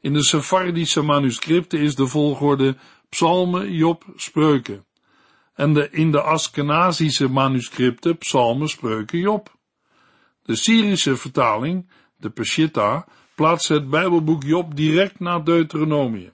In 0.00 0.12
de 0.12 0.22
Sephardische 0.24 1.02
manuscripten 1.02 1.78
is 1.78 1.94
de 1.94 2.06
volgorde 2.06 2.76
psalmen, 3.08 3.72
Job, 3.72 4.04
spreuken 4.16 4.84
en 5.54 5.72
de 5.72 5.88
in 5.90 6.10
de 6.10 6.20
Askenazische 6.22 7.28
manuscripten 7.28 8.18
psalmen, 8.18 8.68
spreuken, 8.68 9.18
Job. 9.18 9.56
De 10.42 10.56
Syrische 10.56 11.16
vertaling, 11.16 11.88
de 12.16 12.30
Peshitta, 12.30 13.06
plaatst 13.34 13.68
het 13.68 13.90
Bijbelboek 13.90 14.42
Job 14.42 14.76
direct 14.76 15.20
na 15.20 15.38
Deuteronomium. 15.38 16.32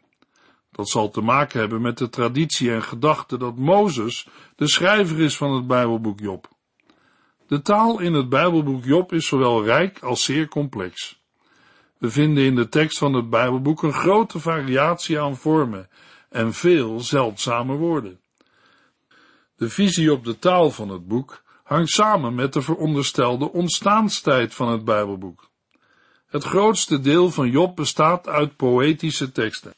Dat 0.78 0.88
zal 0.88 1.11
te 1.11 1.20
maken 1.20 1.61
hebben 1.61 1.80
met 1.80 1.99
de 1.99 2.08
traditie 2.08 2.73
en 2.73 2.82
gedachte 2.82 3.38
dat 3.38 3.56
Mozes 3.56 4.28
de 4.56 4.68
schrijver 4.68 5.20
is 5.20 5.37
van 5.37 5.54
het 5.54 5.66
Bijbelboek 5.66 6.20
Job. 6.20 6.49
De 7.47 7.62
taal 7.62 8.00
in 8.00 8.14
het 8.14 8.28
Bijbelboek 8.28 8.85
Job 8.85 9.12
is 9.12 9.26
zowel 9.26 9.64
rijk 9.64 9.99
als 10.02 10.25
zeer 10.25 10.49
complex. 10.49 11.20
We 11.99 12.11
vinden 12.11 12.44
in 12.44 12.54
de 12.54 12.68
tekst 12.68 12.99
van 12.99 13.12
het 13.12 13.30
Bijbelboek 13.30 13.82
een 13.82 13.92
grote 13.92 14.38
variatie 14.40 15.20
aan 15.20 15.37
vormen 15.37 15.88
en 16.28 16.54
veel 16.54 17.00
zeldzame 17.00 17.76
woorden. 17.76 18.20
De 19.56 19.68
visie 19.68 20.12
op 20.12 20.25
de 20.25 20.38
taal 20.38 20.70
van 20.70 20.88
het 20.88 21.08
boek 21.08 21.42
hangt 21.62 21.90
samen 21.90 22.35
met 22.35 22.52
de 22.52 22.62
veronderstelde 22.62 23.52
ontstaanstijd 23.52 24.54
van 24.54 24.68
het 24.68 24.85
Bijbelboek. 24.85 25.50
Het 26.26 26.44
grootste 26.44 27.00
deel 27.00 27.30
van 27.30 27.50
Job 27.50 27.76
bestaat 27.76 28.28
uit 28.28 28.56
poëtische 28.56 29.32
teksten. 29.32 29.75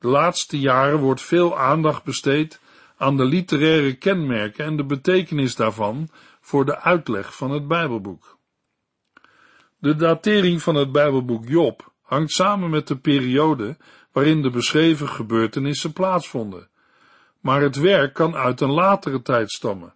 De 0.00 0.08
laatste 0.08 0.58
jaren 0.58 0.98
wordt 0.98 1.22
veel 1.22 1.58
aandacht 1.58 2.04
besteed 2.04 2.60
aan 2.96 3.16
de 3.16 3.24
literaire 3.24 3.94
kenmerken 3.94 4.64
en 4.64 4.76
de 4.76 4.84
betekenis 4.84 5.56
daarvan 5.56 6.08
voor 6.40 6.64
de 6.64 6.80
uitleg 6.80 7.36
van 7.36 7.50
het 7.50 7.68
Bijbelboek. 7.68 8.38
De 9.78 9.96
datering 9.96 10.62
van 10.62 10.74
het 10.74 10.92
Bijbelboek 10.92 11.48
Job 11.48 11.92
hangt 12.02 12.32
samen 12.32 12.70
met 12.70 12.88
de 12.88 12.96
periode 12.96 13.76
waarin 14.12 14.42
de 14.42 14.50
beschreven 14.50 15.08
gebeurtenissen 15.08 15.92
plaatsvonden, 15.92 16.68
maar 17.40 17.60
het 17.60 17.76
werk 17.76 18.14
kan 18.14 18.36
uit 18.36 18.60
een 18.60 18.72
latere 18.72 19.22
tijd 19.22 19.50
stammen. 19.50 19.94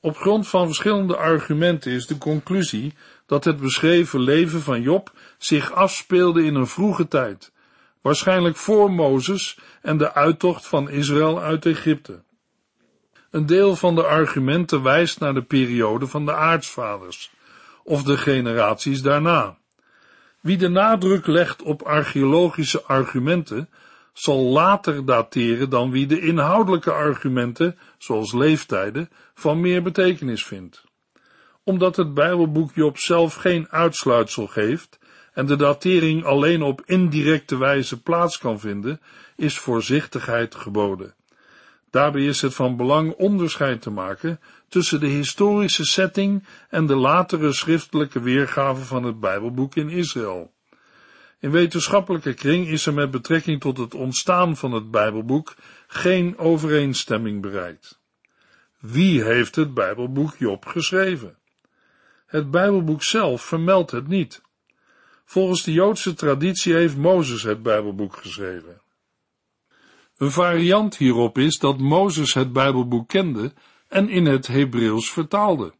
Op 0.00 0.16
grond 0.16 0.48
van 0.48 0.66
verschillende 0.66 1.16
argumenten 1.16 1.92
is 1.92 2.06
de 2.06 2.18
conclusie 2.18 2.94
dat 3.26 3.44
het 3.44 3.60
beschreven 3.60 4.20
leven 4.20 4.60
van 4.60 4.82
Job 4.82 5.12
zich 5.38 5.72
afspeelde 5.72 6.44
in 6.44 6.54
een 6.54 6.66
vroege 6.66 7.08
tijd, 7.08 7.52
waarschijnlijk 8.08 8.56
voor 8.56 8.90
Mozes 8.90 9.58
en 9.82 9.98
de 9.98 10.14
uittocht 10.14 10.66
van 10.66 10.90
Israël 10.90 11.40
uit 11.40 11.66
Egypte. 11.66 12.22
Een 13.30 13.46
deel 13.46 13.76
van 13.76 13.94
de 13.94 14.04
argumenten 14.04 14.82
wijst 14.82 15.20
naar 15.20 15.34
de 15.34 15.42
periode 15.42 16.06
van 16.06 16.24
de 16.24 16.34
aartsvaders, 16.34 17.30
of 17.84 18.02
de 18.02 18.16
generaties 18.16 19.02
daarna. 19.02 19.58
Wie 20.40 20.56
de 20.56 20.68
nadruk 20.68 21.26
legt 21.26 21.62
op 21.62 21.82
archeologische 21.82 22.82
argumenten, 22.82 23.68
zal 24.12 24.38
later 24.38 25.04
dateren 25.04 25.70
dan 25.70 25.90
wie 25.90 26.06
de 26.06 26.20
inhoudelijke 26.20 26.92
argumenten, 26.92 27.78
zoals 27.98 28.32
leeftijden, 28.32 29.10
van 29.34 29.60
meer 29.60 29.82
betekenis 29.82 30.44
vindt. 30.44 30.84
Omdat 31.64 31.96
het 31.96 32.14
Bijbelboek 32.14 32.74
Job 32.74 32.98
zelf 32.98 33.34
geen 33.34 33.68
uitsluitsel 33.70 34.46
geeft 34.46 34.98
en 35.38 35.46
de 35.46 35.56
datering 35.56 36.24
alleen 36.24 36.62
op 36.62 36.82
indirecte 36.86 37.56
wijze 37.56 38.02
plaats 38.02 38.38
kan 38.38 38.60
vinden, 38.60 39.00
is 39.36 39.58
voorzichtigheid 39.58 40.54
geboden. 40.54 41.14
Daarbij 41.90 42.24
is 42.24 42.42
het 42.42 42.54
van 42.54 42.76
belang 42.76 43.12
onderscheid 43.12 43.82
te 43.82 43.90
maken 43.90 44.40
tussen 44.68 45.00
de 45.00 45.06
historische 45.06 45.84
setting 45.84 46.44
en 46.68 46.86
de 46.86 46.96
latere 46.96 47.52
schriftelijke 47.52 48.20
weergave 48.20 48.84
van 48.84 49.02
het 49.02 49.20
Bijbelboek 49.20 49.74
in 49.74 49.88
Israël. 49.88 50.52
In 51.40 51.50
wetenschappelijke 51.50 52.34
kring 52.34 52.68
is 52.68 52.86
er 52.86 52.94
met 52.94 53.10
betrekking 53.10 53.60
tot 53.60 53.78
het 53.78 53.94
ontstaan 53.94 54.56
van 54.56 54.72
het 54.72 54.90
Bijbelboek 54.90 55.54
geen 55.86 56.38
overeenstemming 56.38 57.42
bereikt. 57.42 58.00
Wie 58.78 59.24
heeft 59.24 59.54
het 59.54 59.74
Bijbelboek 59.74 60.36
Job 60.38 60.66
geschreven? 60.66 61.36
Het 62.26 62.50
Bijbelboek 62.50 63.02
zelf 63.02 63.42
vermeldt 63.42 63.90
het 63.90 64.08
niet. 64.08 64.46
Volgens 65.28 65.62
de 65.62 65.72
Joodse 65.72 66.14
traditie 66.14 66.74
heeft 66.74 66.96
Mozes 66.96 67.42
het 67.42 67.62
Bijbelboek 67.62 68.16
geschreven. 68.16 68.80
Een 70.16 70.30
variant 70.30 70.96
hierop 70.96 71.38
is 71.38 71.58
dat 71.58 71.78
Mozes 71.78 72.34
het 72.34 72.52
Bijbelboek 72.52 73.08
kende 73.08 73.52
en 73.88 74.08
in 74.08 74.26
het 74.26 74.46
Hebreeuws 74.46 75.10
vertaalde. 75.10 75.74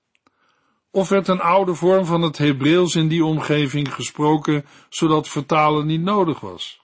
Of 0.90 1.08
werd 1.08 1.28
een 1.28 1.40
oude 1.40 1.74
vorm 1.74 2.04
van 2.04 2.22
het 2.22 2.38
Hebreeuws 2.38 2.94
in 2.94 3.08
die 3.08 3.24
omgeving 3.24 3.94
gesproken, 3.94 4.64
zodat 4.88 5.28
vertalen 5.28 5.86
niet 5.86 6.02
nodig 6.02 6.40
was. 6.40 6.80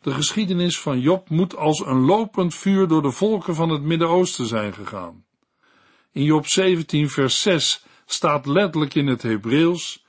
De 0.00 0.10
geschiedenis 0.10 0.80
van 0.80 1.00
Job 1.00 1.28
moet 1.28 1.56
als 1.56 1.86
een 1.86 2.04
lopend 2.04 2.54
vuur 2.54 2.88
door 2.88 3.02
de 3.02 3.10
volken 3.10 3.54
van 3.54 3.68
het 3.68 3.82
Midden-Oosten 3.82 4.46
zijn 4.46 4.74
gegaan. 4.74 5.24
In 6.12 6.22
Job 6.22 6.46
17 6.46 7.10
vers 7.10 7.42
6 7.42 7.84
staat 8.06 8.46
letterlijk 8.46 8.94
in 8.94 9.06
het 9.06 9.22
Hebreeuws, 9.22 10.03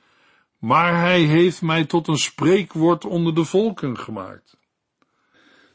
maar 0.58 1.00
hij 1.00 1.20
heeft 1.20 1.62
mij 1.62 1.84
tot 1.84 2.08
een 2.08 2.18
spreekwoord 2.18 3.04
onder 3.04 3.34
de 3.34 3.44
volken 3.44 3.98
gemaakt. 3.98 4.58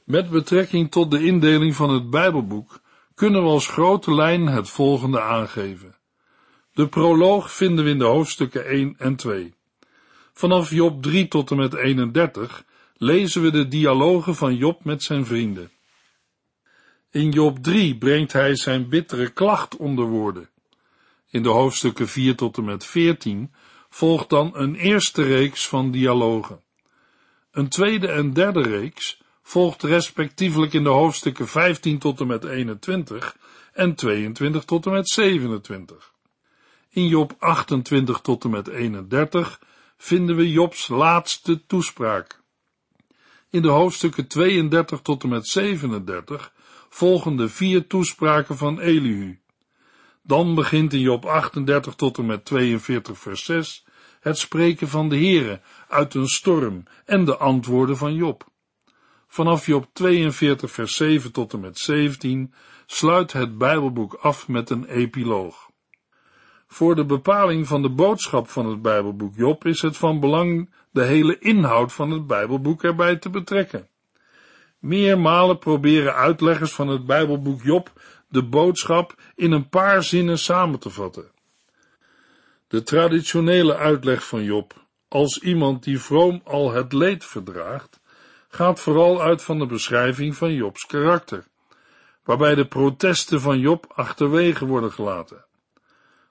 Met 0.05 0.29
betrekking 0.29 0.91
tot 0.91 1.11
de 1.11 1.23
indeling 1.23 1.75
van 1.75 1.89
het 1.89 2.09
Bijbelboek 2.09 2.81
kunnen 3.15 3.43
we 3.43 3.49
als 3.49 3.67
grote 3.67 4.13
lijn 4.13 4.47
het 4.47 4.69
volgende 4.69 5.21
aangeven. 5.21 5.95
De 6.73 6.87
proloog 6.87 7.51
vinden 7.51 7.83
we 7.83 7.89
in 7.89 7.97
de 7.97 8.05
hoofdstukken 8.05 8.65
1 8.65 8.95
en 8.97 9.15
2. 9.15 9.53
Vanaf 10.33 10.69
Job 10.69 11.03
3 11.03 11.27
tot 11.27 11.51
en 11.51 11.57
met 11.57 11.73
31 11.73 12.65
lezen 12.93 13.41
we 13.41 13.51
de 13.51 13.67
dialogen 13.67 14.35
van 14.35 14.55
Job 14.55 14.83
met 14.83 15.03
zijn 15.03 15.25
vrienden. 15.25 15.71
In 17.11 17.29
Job 17.29 17.63
3 17.63 17.97
brengt 17.97 18.33
hij 18.33 18.55
zijn 18.55 18.89
bittere 18.89 19.29
klacht 19.29 19.77
onder 19.77 20.05
woorden. 20.05 20.49
In 21.29 21.43
de 21.43 21.49
hoofdstukken 21.49 22.07
4 22.07 22.35
tot 22.35 22.57
en 22.57 22.63
met 22.63 22.85
14 22.85 23.53
volgt 23.93 24.29
dan 24.29 24.51
een 24.53 24.75
eerste 24.75 25.23
reeks 25.23 25.67
van 25.67 25.91
dialogen. 25.91 26.61
Een 27.51 27.67
tweede 27.67 28.07
en 28.07 28.33
derde 28.33 28.61
reeks 28.61 29.21
volgt 29.41 29.83
respectievelijk 29.83 30.73
in 30.73 30.83
de 30.83 30.89
hoofdstukken 30.89 31.47
15 31.47 31.99
tot 31.99 32.19
en 32.19 32.27
met 32.27 32.43
21 32.43 33.37
en 33.73 33.95
22 33.95 34.65
tot 34.65 34.85
en 34.85 34.91
met 34.91 35.09
27. 35.09 36.11
In 36.89 37.07
Job 37.07 37.35
28 37.39 38.19
tot 38.19 38.43
en 38.43 38.49
met 38.49 38.67
31 38.67 39.61
vinden 39.97 40.35
we 40.35 40.51
Jobs 40.51 40.87
laatste 40.87 41.65
toespraak. 41.65 42.39
In 43.49 43.61
de 43.61 43.67
hoofdstukken 43.67 44.27
32 44.27 45.01
tot 45.01 45.23
en 45.23 45.29
met 45.29 45.47
37 45.47 46.53
volgen 46.89 47.35
de 47.35 47.49
vier 47.49 47.87
toespraken 47.87 48.57
van 48.57 48.79
Elihu. 48.79 49.40
Dan 50.21 50.55
begint 50.55 50.93
in 50.93 50.99
Job 50.99 51.25
38 51.25 51.95
tot 51.95 52.17
en 52.17 52.25
met 52.25 52.45
42 52.45 53.17
vers 53.17 53.45
6 53.45 53.85
het 54.19 54.37
spreken 54.37 54.87
van 54.87 55.09
de 55.09 55.15
Heere 55.15 55.61
uit 55.87 56.13
een 56.13 56.27
storm 56.27 56.83
en 57.05 57.25
de 57.25 57.37
antwoorden 57.37 57.97
van 57.97 58.13
Job. 58.13 58.49
Vanaf 59.27 59.65
Job 59.65 59.87
42 59.93 60.71
vers 60.71 60.95
7 60.95 61.31
tot 61.31 61.53
en 61.53 61.59
met 61.59 61.79
17 61.79 62.53
sluit 62.85 63.33
het 63.33 63.57
Bijbelboek 63.57 64.13
af 64.13 64.47
met 64.47 64.69
een 64.69 64.85
epiloog. 64.85 65.69
Voor 66.67 66.95
de 66.95 67.05
bepaling 67.05 67.67
van 67.67 67.81
de 67.81 67.89
boodschap 67.89 68.49
van 68.49 68.65
het 68.65 68.81
Bijbelboek 68.81 69.35
Job 69.35 69.65
is 69.65 69.81
het 69.81 69.97
van 69.97 70.19
belang 70.19 70.73
de 70.91 71.03
hele 71.03 71.39
inhoud 71.39 71.93
van 71.93 72.11
het 72.11 72.27
Bijbelboek 72.27 72.83
erbij 72.83 73.15
te 73.15 73.29
betrekken. 73.29 73.87
Meermalen 74.79 75.59
proberen 75.59 76.15
uitleggers 76.15 76.71
van 76.71 76.87
het 76.87 77.05
Bijbelboek 77.05 77.63
Job 77.63 77.91
de 78.31 78.43
boodschap 78.43 79.15
in 79.35 79.51
een 79.51 79.69
paar 79.69 80.03
zinnen 80.03 80.37
samen 80.37 80.79
te 80.79 80.89
vatten. 80.89 81.31
De 82.67 82.83
traditionele 82.83 83.75
uitleg 83.75 84.27
van 84.27 84.43
Job, 84.43 84.73
als 85.07 85.39
iemand 85.39 85.83
die 85.83 85.99
vroom 85.99 86.41
al 86.43 86.71
het 86.71 86.93
leed 86.93 87.25
verdraagt, 87.25 87.99
gaat 88.49 88.79
vooral 88.79 89.21
uit 89.21 89.43
van 89.43 89.59
de 89.59 89.65
beschrijving 89.65 90.35
van 90.35 90.53
Jobs 90.53 90.85
karakter, 90.85 91.47
waarbij 92.23 92.55
de 92.55 92.67
protesten 92.67 93.41
van 93.41 93.59
Job 93.59 93.91
achterwege 93.95 94.65
worden 94.65 94.91
gelaten. 94.91 95.45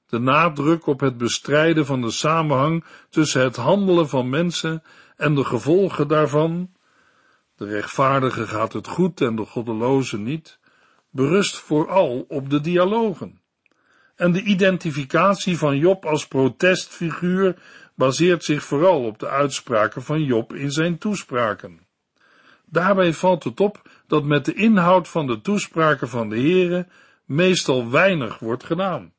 De 0.07 0.19
nadruk 0.19 0.87
op 0.87 1.01
het 1.01 1.17
bestrijden 1.17 1.87
van 1.87 2.01
de 2.01 2.11
samenhang 2.11 2.85
tussen 3.09 3.43
het 3.43 3.57
handelen 3.57 4.09
van 4.09 4.29
mensen 4.29 4.83
en 5.17 5.35
de 5.35 5.45
gevolgen 5.45 6.09
daarvan, 6.09 6.71
de 7.57 7.67
rechtvaardige 7.67 8.47
gaat 8.47 8.73
het 8.73 8.87
goed 8.87 9.21
en 9.21 9.37
de 9.37 9.45
goddeloze 9.45 10.19
niet, 10.19 10.60
berust 11.11 11.57
vooral 11.57 12.25
op 12.29 12.51
de 12.51 12.61
dialogen. 12.61 13.41
En 14.17 14.33
de 14.33 14.43
identificatie 14.43 15.59
van 15.59 15.77
Job 15.77 16.05
als 16.05 16.27
protestfiguur 16.27 17.57
baseert 17.95 18.45
zich 18.45 18.65
vooral 18.65 19.05
op 19.05 19.19
de 19.19 19.29
uitspraken 19.29 20.03
van 20.03 20.23
Job 20.23 20.55
in 20.55 20.71
zijn 20.71 20.99
toespraken. 20.99 21.81
Daarbij 22.67 23.13
valt 23.13 23.45
het 23.45 23.61
op 23.61 23.89
dat 24.07 24.25
met 24.25 24.45
de 24.45 24.55
inhoud 24.55 25.09
van 25.09 25.27
de 25.27 25.41
toespraken 25.41 26.09
van 26.09 26.29
de 26.29 26.37
Heere 26.37 26.87
meestal 27.25 27.91
weinig 27.91 28.39
wordt 28.39 28.65
gedaan. 28.65 29.13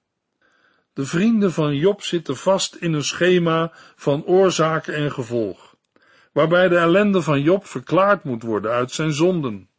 De 0.94 1.06
vrienden 1.06 1.52
van 1.52 1.76
Job 1.76 2.02
zitten 2.02 2.38
vast 2.38 2.76
in 2.76 2.94
een 2.94 3.04
schema 3.04 3.72
van 3.96 4.26
oorzaak 4.26 4.88
en 4.88 5.12
gevolg, 5.12 5.76
waarbij 6.32 6.68
de 6.68 6.78
ellende 6.78 7.22
van 7.22 7.42
Job 7.42 7.66
verklaard 7.66 8.24
moet 8.24 8.44
worden 8.44 8.72
uit 8.72 8.92
zijn 8.92 9.14
zonden. 9.14 9.70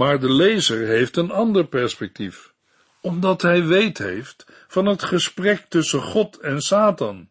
Maar 0.00 0.20
de 0.20 0.32
lezer 0.32 0.86
heeft 0.86 1.16
een 1.16 1.30
ander 1.30 1.66
perspectief, 1.66 2.54
omdat 3.00 3.42
hij 3.42 3.66
weet 3.66 3.98
heeft 3.98 4.46
van 4.68 4.86
het 4.86 5.02
gesprek 5.02 5.66
tussen 5.68 6.02
God 6.02 6.36
en 6.36 6.60
Satan, 6.60 7.28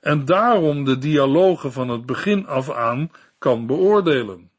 en 0.00 0.24
daarom 0.24 0.84
de 0.84 0.98
dialogen 0.98 1.72
van 1.72 1.88
het 1.88 2.06
begin 2.06 2.46
af 2.46 2.70
aan 2.70 3.10
kan 3.38 3.66
beoordelen. 3.66 4.50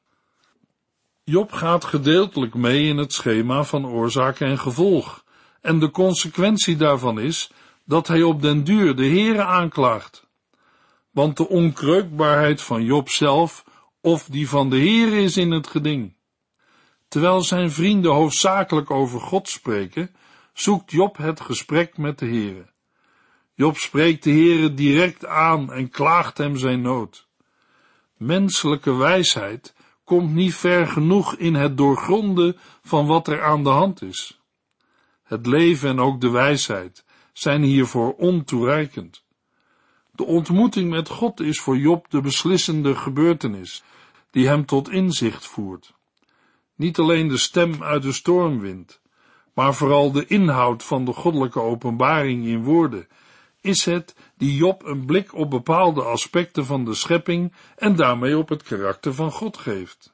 Job 1.23 1.51
gaat 1.51 1.85
gedeeltelijk 1.85 2.53
mee 2.53 2.87
in 2.87 2.97
het 2.97 3.13
schema 3.13 3.63
van 3.63 3.87
oorzaak 3.87 4.39
en 4.39 4.59
gevolg, 4.59 5.23
en 5.61 5.79
de 5.79 5.91
consequentie 5.91 6.75
daarvan 6.75 7.19
is 7.19 7.51
dat 7.85 8.07
hij 8.07 8.23
op 8.23 8.41
den 8.41 8.63
duur 8.63 8.95
de 8.95 9.05
Heere 9.05 9.43
aanklaagt. 9.43 10.27
want 11.11 11.37
de 11.37 11.49
onkreukbaarheid 11.49 12.61
van 12.61 12.83
Job 12.83 13.09
zelf 13.09 13.63
of 14.01 14.25
die 14.25 14.49
van 14.49 14.69
de 14.69 14.77
Heer 14.77 15.13
is 15.13 15.37
in 15.37 15.51
het 15.51 15.67
geding. 15.67 16.16
Terwijl 17.07 17.41
zijn 17.41 17.71
vrienden 17.71 18.11
hoofdzakelijk 18.11 18.91
over 18.91 19.19
God 19.19 19.49
spreken, 19.49 20.15
zoekt 20.53 20.91
Job 20.91 21.17
het 21.17 21.41
gesprek 21.41 21.97
met 21.97 22.19
de 22.19 22.25
Heere. 22.25 22.69
Job 23.53 23.77
spreekt 23.77 24.23
de 24.23 24.31
Heere 24.31 24.73
direct 24.73 25.25
aan 25.25 25.73
en 25.73 25.89
klaagt 25.89 26.37
hem 26.37 26.57
zijn 26.57 26.81
nood. 26.81 27.27
Menselijke 28.17 28.95
wijsheid 28.95 29.75
komt 30.03 30.33
niet 30.33 30.55
ver 30.55 30.87
genoeg 30.87 31.35
in 31.35 31.55
het 31.55 31.77
doorgronden 31.77 32.57
van 32.81 33.05
wat 33.05 33.27
er 33.27 33.43
aan 33.43 33.63
de 33.63 33.69
hand 33.69 34.01
is. 34.01 34.39
Het 35.23 35.45
leven 35.45 35.89
en 35.89 35.99
ook 35.99 36.21
de 36.21 36.29
wijsheid 36.29 37.05
zijn 37.33 37.61
hiervoor 37.61 38.13
ontoereikend. 38.13 39.23
De 40.11 40.25
ontmoeting 40.25 40.89
met 40.89 41.09
God 41.09 41.39
is 41.39 41.59
voor 41.59 41.77
Job 41.77 42.09
de 42.09 42.21
beslissende 42.21 42.95
gebeurtenis 42.95 43.83
die 44.31 44.47
hem 44.47 44.65
tot 44.65 44.89
inzicht 44.89 45.45
voert. 45.45 45.96
Niet 46.77 46.99
alleen 46.99 47.27
de 47.27 47.37
stem 47.37 47.83
uit 47.83 48.01
de 48.01 48.11
stormwind, 48.11 49.01
maar 49.53 49.73
vooral 49.73 50.11
de 50.11 50.25
inhoud 50.25 50.83
van 50.83 51.05
de 51.05 51.13
goddelijke 51.13 51.61
openbaring 51.61 52.45
in 52.45 52.63
woorden, 52.63 53.07
is 53.61 53.85
het 53.85 54.15
die 54.35 54.55
Job 54.55 54.85
een 54.85 55.05
blik 55.05 55.35
op 55.35 55.49
bepaalde 55.49 56.03
aspecten 56.03 56.65
van 56.65 56.85
de 56.85 56.93
schepping 56.93 57.53
en 57.75 57.95
daarmee 57.95 58.37
op 58.37 58.49
het 58.49 58.63
karakter 58.63 59.13
van 59.13 59.31
God 59.31 59.57
geeft. 59.57 60.13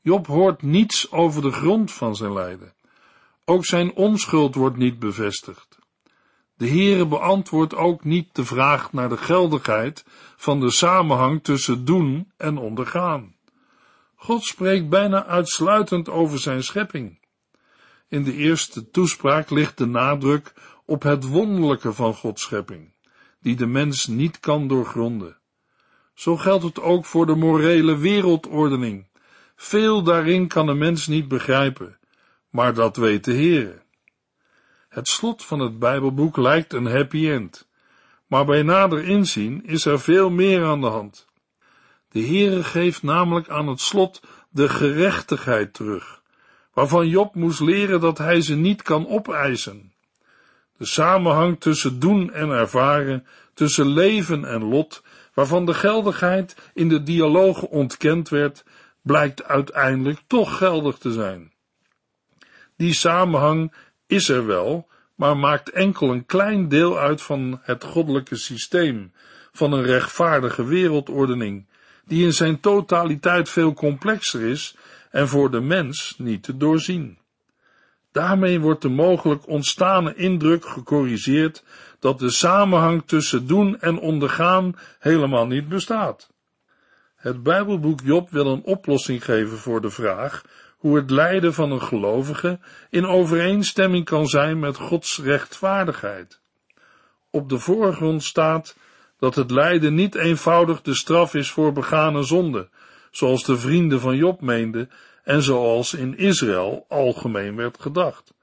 Job 0.00 0.26
hoort 0.26 0.62
niets 0.62 1.12
over 1.12 1.42
de 1.42 1.52
grond 1.52 1.92
van 1.92 2.16
zijn 2.16 2.32
lijden. 2.32 2.74
Ook 3.44 3.64
zijn 3.64 3.94
onschuld 3.94 4.54
wordt 4.54 4.76
niet 4.76 4.98
bevestigd. 4.98 5.78
De 6.56 6.68
Heere 6.68 7.06
beantwoordt 7.06 7.74
ook 7.74 8.04
niet 8.04 8.34
de 8.34 8.44
vraag 8.44 8.92
naar 8.92 9.08
de 9.08 9.16
geldigheid 9.16 10.04
van 10.36 10.60
de 10.60 10.70
samenhang 10.70 11.42
tussen 11.42 11.84
doen 11.84 12.32
en 12.36 12.58
ondergaan. 12.58 13.35
God 14.16 14.44
spreekt 14.44 14.88
bijna 14.88 15.24
uitsluitend 15.24 16.08
over 16.08 16.38
zijn 16.38 16.62
schepping. 16.62 17.18
In 18.08 18.24
de 18.24 18.32
eerste 18.32 18.90
toespraak 18.90 19.50
ligt 19.50 19.78
de 19.78 19.86
nadruk 19.86 20.52
op 20.84 21.02
het 21.02 21.28
wonderlijke 21.28 21.92
van 21.92 22.14
Gods 22.14 22.42
schepping, 22.42 22.94
die 23.40 23.56
de 23.56 23.66
mens 23.66 24.06
niet 24.06 24.40
kan 24.40 24.68
doorgronden. 24.68 25.38
Zo 26.14 26.36
geldt 26.36 26.64
het 26.64 26.80
ook 26.80 27.04
voor 27.04 27.26
de 27.26 27.34
morele 27.34 27.96
wereldordening. 27.96 29.06
Veel 29.56 30.02
daarin 30.02 30.48
kan 30.48 30.68
een 30.68 30.78
mens 30.78 31.06
niet 31.06 31.28
begrijpen, 31.28 31.98
maar 32.50 32.74
dat 32.74 32.96
weet 32.96 33.24
de 33.24 33.32
Heere. 33.32 33.82
Het 34.88 35.08
slot 35.08 35.44
van 35.44 35.58
het 35.60 35.78
Bijbelboek 35.78 36.36
lijkt 36.36 36.72
een 36.72 36.86
happy 36.86 37.28
end, 37.28 37.68
maar 38.26 38.44
bij 38.44 38.62
nader 38.62 39.04
inzien 39.04 39.64
is 39.64 39.84
er 39.84 40.00
veel 40.00 40.30
meer 40.30 40.64
aan 40.64 40.80
de 40.80 40.86
hand. 40.86 41.25
De 42.16 42.26
Heere 42.26 42.64
geeft 42.64 43.02
namelijk 43.02 43.48
aan 43.48 43.68
het 43.68 43.80
slot 43.80 44.22
de 44.50 44.68
gerechtigheid 44.68 45.74
terug, 45.74 46.22
waarvan 46.72 47.08
Job 47.08 47.34
moest 47.34 47.60
leren 47.60 48.00
dat 48.00 48.18
hij 48.18 48.40
ze 48.40 48.54
niet 48.54 48.82
kan 48.82 49.08
opeisen. 49.08 49.92
De 50.76 50.86
samenhang 50.86 51.60
tussen 51.60 51.98
doen 51.98 52.32
en 52.32 52.50
ervaren, 52.50 53.26
tussen 53.54 53.86
leven 53.86 54.44
en 54.44 54.64
lot, 54.64 55.02
waarvan 55.34 55.66
de 55.66 55.74
geldigheid 55.74 56.56
in 56.74 56.88
de 56.88 57.02
dialogen 57.02 57.68
ontkend 57.68 58.28
werd, 58.28 58.64
blijkt 59.02 59.44
uiteindelijk 59.44 60.20
toch 60.26 60.56
geldig 60.56 60.98
te 60.98 61.12
zijn. 61.12 61.52
Die 62.76 62.94
samenhang 62.94 63.74
is 64.06 64.28
er 64.28 64.46
wel, 64.46 64.88
maar 65.14 65.36
maakt 65.36 65.70
enkel 65.70 66.12
een 66.12 66.26
klein 66.26 66.68
deel 66.68 66.98
uit 66.98 67.22
van 67.22 67.60
het 67.62 67.84
goddelijke 67.84 68.36
systeem, 68.36 69.12
van 69.52 69.72
een 69.72 69.84
rechtvaardige 69.84 70.64
wereldordening, 70.64 71.66
die 72.06 72.24
in 72.24 72.32
zijn 72.32 72.60
totaliteit 72.60 73.48
veel 73.48 73.72
complexer 73.72 74.40
is 74.40 74.76
en 75.10 75.28
voor 75.28 75.50
de 75.50 75.60
mens 75.60 76.14
niet 76.18 76.42
te 76.42 76.56
doorzien. 76.56 77.18
Daarmee 78.12 78.60
wordt 78.60 78.82
de 78.82 78.88
mogelijk 78.88 79.48
ontstane 79.48 80.14
indruk 80.14 80.66
gecorrigeerd 80.66 81.64
dat 81.98 82.18
de 82.18 82.30
samenhang 82.30 83.02
tussen 83.06 83.46
doen 83.46 83.80
en 83.80 83.98
ondergaan 83.98 84.76
helemaal 84.98 85.46
niet 85.46 85.68
bestaat. 85.68 86.30
Het 87.16 87.42
Bijbelboek 87.42 88.00
Job 88.00 88.30
wil 88.30 88.46
een 88.46 88.62
oplossing 88.62 89.24
geven 89.24 89.58
voor 89.58 89.80
de 89.80 89.90
vraag 89.90 90.42
hoe 90.76 90.96
het 90.96 91.10
lijden 91.10 91.54
van 91.54 91.70
een 91.70 91.82
gelovige 91.82 92.58
in 92.90 93.06
overeenstemming 93.06 94.04
kan 94.04 94.26
zijn 94.26 94.58
met 94.58 94.76
Gods 94.76 95.18
rechtvaardigheid. 95.18 96.40
Op 97.30 97.48
de 97.48 97.58
voorgrond 97.58 98.22
staat 98.22 98.76
dat 99.18 99.34
het 99.34 99.50
lijden 99.50 99.94
niet 99.94 100.14
eenvoudig 100.14 100.82
de 100.82 100.94
straf 100.94 101.34
is 101.34 101.50
voor 101.50 101.72
begane 101.72 102.22
zonde, 102.22 102.68
zoals 103.10 103.44
de 103.44 103.58
vrienden 103.58 104.00
van 104.00 104.16
Job 104.16 104.40
meenden 104.40 104.90
en 105.24 105.42
zoals 105.42 105.94
in 105.94 106.18
Israël 106.18 106.84
algemeen 106.88 107.56
werd 107.56 107.80
gedacht. 107.80 108.34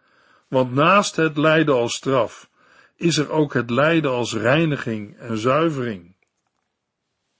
Want 0.48 0.74
naast 0.74 1.16
het 1.16 1.38
lijden 1.38 1.76
als 1.76 1.94
straf 1.94 2.50
is 2.96 3.18
er 3.18 3.30
ook 3.30 3.54
het 3.54 3.70
lijden 3.70 4.12
als 4.12 4.34
reiniging 4.34 5.18
en 5.18 5.38
zuivering. 5.38 6.16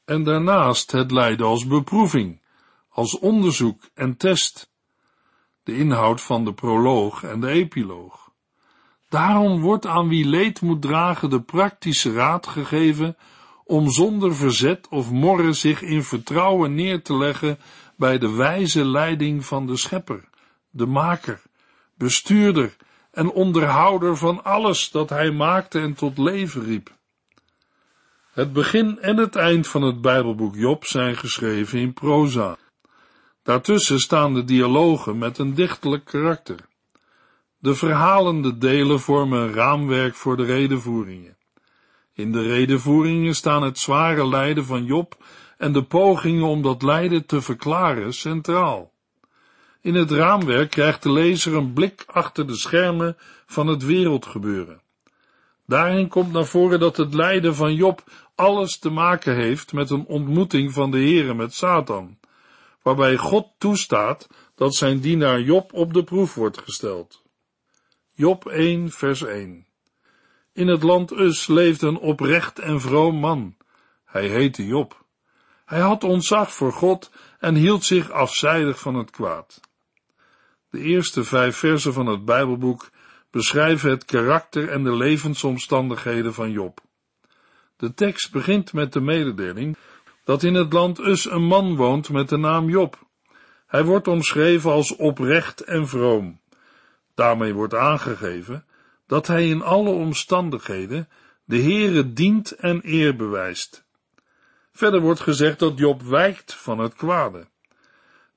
En 0.06 0.24
daarnaast 0.24 0.92
het 0.92 1.12
lijden 1.12 1.46
als 1.46 1.68
beproeving, 1.68 2.42
als 2.90 3.20
onderzoek 3.20 3.90
en 3.94 4.18
test. 4.18 4.72
De 5.64 5.78
inhoud 5.78 6.22
van 6.22 6.46
de 6.46 6.54
proloog 6.54 7.24
en 7.24 7.40
de 7.40 7.48
epiloog. 7.48 8.23
Daarom 9.14 9.62
wordt 9.62 9.86
aan 9.86 10.08
wie 10.08 10.26
leed 10.26 10.62
moet 10.62 10.82
dragen 10.82 11.30
de 11.30 11.42
praktische 11.42 12.14
raad 12.14 12.48
gegeven 12.48 13.18
om 13.64 13.92
zonder 13.92 14.36
verzet 14.36 14.88
of 14.90 15.12
morren 15.12 15.56
zich 15.56 15.82
in 15.82 16.04
vertrouwen 16.04 16.76
neer 16.76 17.02
te 17.02 17.18
leggen 17.18 17.60
bij 17.96 18.18
de 18.18 18.32
wijze 18.32 18.86
leiding 18.86 19.46
van 19.46 19.68
de 19.68 19.78
schepper, 19.78 20.24
de 20.70 20.86
maker, 20.86 21.42
bestuurder 21.98 22.76
en 23.12 23.32
onderhouder 23.32 24.18
van 24.18 24.44
alles 24.44 24.92
dat 24.92 25.10
hij 25.10 25.32
maakte 25.32 25.80
en 25.80 25.94
tot 25.94 26.18
leven 26.18 26.64
riep. 26.64 26.92
Het 28.32 28.54
begin 28.54 29.00
en 29.00 29.18
het 29.18 29.36
eind 29.36 29.68
van 29.68 29.82
het 29.82 30.02
Bijbelboek 30.02 30.56
Job 30.56 30.86
zijn 30.86 31.18
geschreven 31.18 31.80
in 31.80 31.94
proza. 31.94 32.58
Daartussen 33.44 34.00
staan 34.00 34.34
de 34.34 34.44
dialogen 34.44 35.18
met 35.18 35.38
een 35.38 35.54
dichtelijk 35.54 36.06
karakter. 36.06 36.72
De 37.64 37.76
verhalende 37.76 38.58
delen 38.58 39.00
vormen 39.00 39.42
een 39.42 39.54
raamwerk 39.54 40.16
voor 40.16 40.38
de 40.38 40.44
redenvoeringen. 40.44 41.38
In 42.14 42.32
de 42.32 42.42
redenvoeringen 42.42 43.36
staan 43.36 43.64
het 43.64 43.80
zware 43.80 44.28
lijden 44.28 44.66
van 44.66 44.86
Job 44.86 45.26
en 45.58 45.74
de 45.74 45.84
pogingen 45.84 46.44
om 46.44 46.62
dat 46.62 46.82
lijden 46.82 47.26
te 47.26 47.42
verklaren 47.42 48.14
centraal. 48.14 48.92
In 49.82 49.96
het 49.96 50.12
raamwerk 50.12 50.70
krijgt 50.70 51.04
de 51.04 51.12
lezer 51.12 51.56
een 51.56 51.74
blik 51.74 52.04
achter 52.08 52.48
de 52.48 52.56
schermen 52.56 53.18
van 53.46 53.68
het 53.68 53.84
wereldgebeuren. 53.84 54.82
Daarin 55.66 56.08
komt 56.08 56.32
naar 56.32 56.46
voren 56.46 56.80
dat 56.80 56.98
het 56.98 57.14
lijden 57.14 57.56
van 57.56 57.76
Job 57.76 58.04
alles 58.36 58.80
te 58.80 58.90
maken 58.90 59.36
heeft 59.36 59.74
met 59.74 59.90
een 59.90 60.06
ontmoeting 60.06 60.74
van 60.74 60.92
de 60.92 60.98
Heere 60.98 61.34
met 61.34 61.54
Satan, 61.54 62.18
waarbij 62.82 63.18
God 63.18 63.48
toestaat 63.58 64.28
dat 64.56 64.76
zijn 64.76 65.00
dienaar 65.00 65.42
Job 65.42 65.74
op 65.74 65.94
de 65.94 66.04
proef 66.04 66.36
wordt 66.36 66.58
gesteld. 66.58 67.23
Job 68.16 68.46
1 68.46 68.92
vers 68.92 69.24
1 69.24 69.66
In 70.54 70.68
het 70.68 70.84
land 70.84 71.12
Us 71.12 71.48
leefde 71.48 71.88
een 71.88 71.98
oprecht 71.98 72.60
en 72.60 72.82
vroom 72.82 73.16
man. 73.16 73.56
Hij 74.06 74.28
heette 74.28 74.66
Job. 74.66 75.06
Hij 75.66 75.80
had 75.80 76.04
ontzag 76.04 76.54
voor 76.54 76.74
God 76.74 77.12
en 77.40 77.56
hield 77.56 77.84
zich 77.84 78.12
afzijdig 78.12 78.80
van 78.80 78.96
het 78.96 79.10
kwaad. 79.10 79.60
De 80.70 80.80
eerste 80.80 81.24
vijf 81.24 81.58
versen 81.58 81.94
van 81.94 82.06
het 82.06 82.26
Bijbelboek 82.26 82.90
beschrijven 83.32 83.90
het 83.90 84.06
karakter 84.06 84.70
en 84.70 84.84
de 84.84 84.96
levensomstandigheden 84.96 86.34
van 86.34 86.52
Job. 86.52 86.80
De 87.78 87.94
tekst 87.94 88.32
begint 88.32 88.74
met 88.74 88.94
de 88.94 89.02
mededeling 89.02 89.78
dat 90.24 90.44
in 90.44 90.54
het 90.54 90.74
land 90.74 91.00
Us 91.00 91.32
een 91.32 91.46
man 91.46 91.76
woont 91.76 92.10
met 92.10 92.30
de 92.30 92.38
naam 92.38 92.70
Job. 92.70 93.08
Hij 93.68 93.84
wordt 93.84 94.08
omschreven 94.08 94.72
als 94.72 94.96
oprecht 94.96 95.62
en 95.62 95.88
vroom. 95.88 96.42
Daarmee 97.14 97.54
wordt 97.54 97.74
aangegeven 97.74 98.66
dat 99.08 99.28
hij 99.28 99.50
in 99.50 99.62
alle 99.62 99.90
omstandigheden 99.90 101.10
de 101.46 101.62
Heere 101.62 102.14
dient 102.14 102.52
en 102.52 102.82
eer 102.84 103.16
bewijst. 103.16 103.86
Verder 104.72 105.02
wordt 105.02 105.20
gezegd 105.20 105.60
dat 105.60 105.78
Job 105.78 106.02
wijkt 106.02 106.54
van 106.54 106.80
het 106.80 106.94
kwade. 106.94 107.48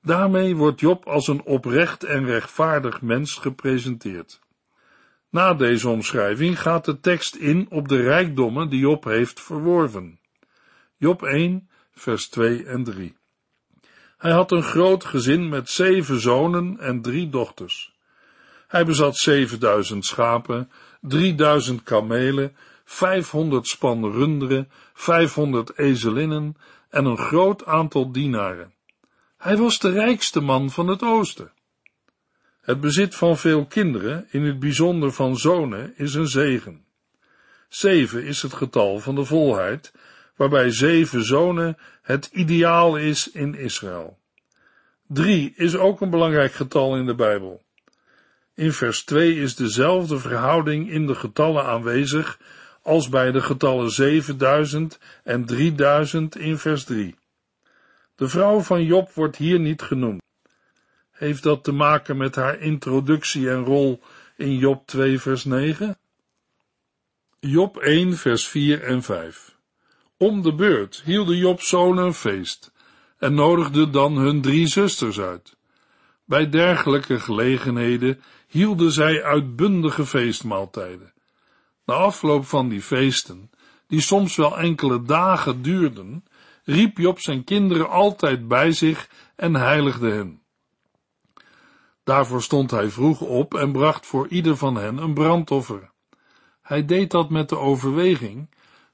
Daarmee 0.01 0.55
wordt 0.55 0.79
Job 0.79 1.05
als 1.07 1.27
een 1.27 1.43
oprecht 1.43 2.03
en 2.03 2.25
rechtvaardig 2.25 3.01
mens 3.01 3.35
gepresenteerd. 3.35 4.39
Na 5.29 5.53
deze 5.53 5.89
omschrijving 5.89 6.61
gaat 6.61 6.85
de 6.85 6.99
tekst 6.99 7.35
in 7.35 7.67
op 7.69 7.87
de 7.87 8.01
rijkdommen 8.01 8.69
die 8.69 8.79
Job 8.79 9.03
heeft 9.03 9.41
verworven. 9.41 10.19
Job 10.97 11.23
1, 11.23 11.69
vers 11.91 12.29
2 12.29 12.65
en 12.65 12.83
3. 12.83 13.15
Hij 14.17 14.31
had 14.31 14.51
een 14.51 14.63
groot 14.63 15.03
gezin 15.03 15.49
met 15.49 15.69
zeven 15.69 16.19
zonen 16.19 16.79
en 16.79 17.01
drie 17.01 17.29
dochters. 17.29 17.96
Hij 18.67 18.85
bezat 18.85 19.17
zevenduizend 19.17 20.05
schapen, 20.05 20.71
drieduizend 21.01 21.83
kamelen, 21.83 22.55
vijfhonderd 22.85 23.67
span 23.67 24.11
runderen, 24.11 24.69
vijfhonderd 24.93 25.77
ezelinnen 25.77 26.57
en 26.89 27.05
een 27.05 27.17
groot 27.17 27.65
aantal 27.65 28.11
dienaren. 28.11 28.73
Hij 29.37 29.57
was 29.57 29.79
de 29.79 29.89
rijkste 29.89 30.41
man 30.41 30.69
van 30.69 30.87
het 30.87 31.03
oosten. 31.03 31.51
Het 32.61 32.81
bezit 32.81 33.15
van 33.15 33.37
veel 33.37 33.65
kinderen, 33.65 34.27
in 34.31 34.43
het 34.43 34.59
bijzonder 34.59 35.11
van 35.11 35.37
zonen, 35.37 35.93
is 35.97 36.13
een 36.13 36.27
zegen. 36.27 36.85
Zeven 37.69 38.23
is 38.23 38.41
het 38.41 38.53
getal 38.53 38.99
van 38.99 39.15
de 39.15 39.25
volheid, 39.25 39.93
waarbij 40.35 40.71
zeven 40.71 41.23
zonen 41.23 41.77
het 42.01 42.25
ideaal 42.25 42.97
is 42.97 43.31
in 43.31 43.55
Israël. 43.55 44.17
Drie 45.07 45.53
is 45.55 45.75
ook 45.75 46.01
een 46.01 46.09
belangrijk 46.09 46.53
getal 46.53 46.97
in 46.97 47.05
de 47.05 47.15
Bijbel. 47.15 47.65
In 48.57 48.73
vers 48.73 49.03
2 49.03 49.35
is 49.35 49.55
dezelfde 49.55 50.19
verhouding 50.19 50.89
in 50.91 51.07
de 51.07 51.15
getallen 51.15 51.65
aanwezig 51.65 52.39
als 52.81 53.09
bij 53.09 53.31
de 53.31 53.41
getallen 53.41 53.91
7000 53.91 54.99
en 55.23 55.45
3000 55.45 56.37
in 56.37 56.57
vers 56.57 56.83
3. 56.83 57.15
De 58.15 58.27
vrouw 58.27 58.59
van 58.59 58.83
Job 58.83 59.11
wordt 59.13 59.35
hier 59.35 59.59
niet 59.59 59.81
genoemd. 59.81 60.21
Heeft 61.11 61.43
dat 61.43 61.63
te 61.63 61.71
maken 61.71 62.17
met 62.17 62.35
haar 62.35 62.59
introductie 62.59 63.49
en 63.49 63.63
rol 63.63 64.01
in 64.35 64.57
Job 64.57 64.87
2 64.87 65.19
vers 65.19 65.45
9? 65.45 65.97
Job 67.39 67.77
1 67.77 68.17
vers 68.17 68.47
4 68.47 68.83
en 68.83 69.03
5. 69.03 69.55
Om 70.17 70.41
de 70.41 70.53
beurt 70.53 71.01
hielden 71.05 71.37
Job's 71.37 71.69
zonen 71.69 72.05
een 72.05 72.13
feest 72.13 72.71
en 73.17 73.33
nodigden 73.33 73.91
dan 73.91 74.17
hun 74.17 74.41
drie 74.41 74.67
zusters 74.67 75.19
uit. 75.19 75.55
Bij 76.25 76.49
dergelijke 76.49 77.19
gelegenheden 77.19 78.21
hielden 78.47 78.91
zij 78.91 79.23
uitbundige 79.23 80.05
feestmaaltijden. 80.05 81.13
Na 81.85 81.93
afloop 81.93 82.45
van 82.45 82.69
die 82.69 82.81
feesten, 82.81 83.51
die 83.87 84.01
soms 84.01 84.35
wel 84.35 84.57
enkele 84.57 85.01
dagen 85.01 85.61
duurden, 85.61 86.25
riep 86.63 86.97
Job 86.97 87.19
zijn 87.19 87.43
kinderen 87.43 87.89
altijd 87.89 88.47
bij 88.47 88.71
zich 88.71 89.09
en 89.35 89.55
heiligde 89.55 90.09
hen. 90.11 90.41
Daarvoor 92.03 92.41
stond 92.41 92.71
hij 92.71 92.89
vroeg 92.89 93.21
op 93.21 93.53
en 93.53 93.71
bracht 93.71 94.05
voor 94.05 94.27
ieder 94.27 94.57
van 94.57 94.75
hen 94.75 94.97
een 94.97 95.13
brandoffer. 95.13 95.91
Hij 96.61 96.85
deed 96.85 97.11
dat 97.11 97.29
met 97.29 97.49
de 97.49 97.57
overweging, 97.57 98.49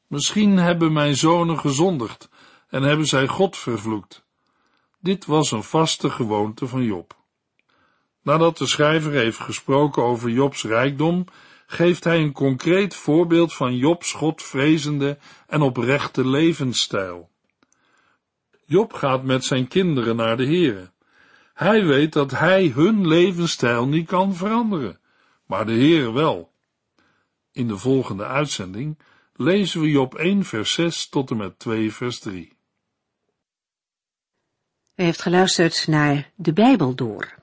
misschien 0.07 0.57
hebben 0.57 0.93
mijn 0.93 1.15
zonen 1.15 1.59
gezondigd 1.59 2.29
en 2.67 2.83
hebben 2.83 3.07
zij 3.07 3.27
God 3.27 3.57
vervloekt. 3.57 4.25
Dit 4.99 5.25
was 5.25 5.51
een 5.51 5.63
vaste 5.63 6.09
gewoonte 6.09 6.67
van 6.67 6.83
Job. 6.83 7.22
Nadat 8.23 8.57
de 8.57 8.67
schrijver 8.67 9.11
heeft 9.11 9.39
gesproken 9.39 10.03
over 10.03 10.29
Jobs 10.29 10.63
rijkdom, 10.63 11.25
geeft 11.65 12.03
hij 12.03 12.19
een 12.19 12.31
concreet 12.31 12.95
voorbeeld 12.95 13.53
van 13.53 13.75
Jobs 13.75 14.13
godvrezende 14.13 15.17
en 15.47 15.61
oprechte 15.61 16.27
levensstijl. 16.27 17.29
Job 18.65 18.93
gaat 18.93 19.23
met 19.23 19.45
zijn 19.45 19.67
kinderen 19.67 20.15
naar 20.15 20.37
de 20.37 20.45
Here. 20.45 20.91
Hij 21.53 21.85
weet 21.85 22.13
dat 22.13 22.31
hij 22.31 22.67
hun 22.67 23.07
levensstijl 23.07 23.87
niet 23.87 24.07
kan 24.07 24.35
veranderen, 24.35 24.99
maar 25.45 25.65
de 25.65 25.71
Heere 25.71 26.11
wel. 26.11 26.51
In 27.51 27.67
de 27.67 27.77
volgende 27.77 28.25
uitzending 28.25 28.99
lezen 29.35 29.81
we 29.81 29.89
Job 29.89 30.15
1 30.15 30.45
vers 30.45 30.73
6 30.73 31.09
tot 31.09 31.31
en 31.31 31.37
met 31.37 31.59
2 31.59 31.93
vers 31.93 32.19
3. 32.19 32.57
U 34.95 35.03
heeft 35.03 35.21
geluisterd 35.21 35.87
naar 35.87 36.31
De 36.35 36.53
Bijbel 36.53 36.95
Door, 36.95 37.42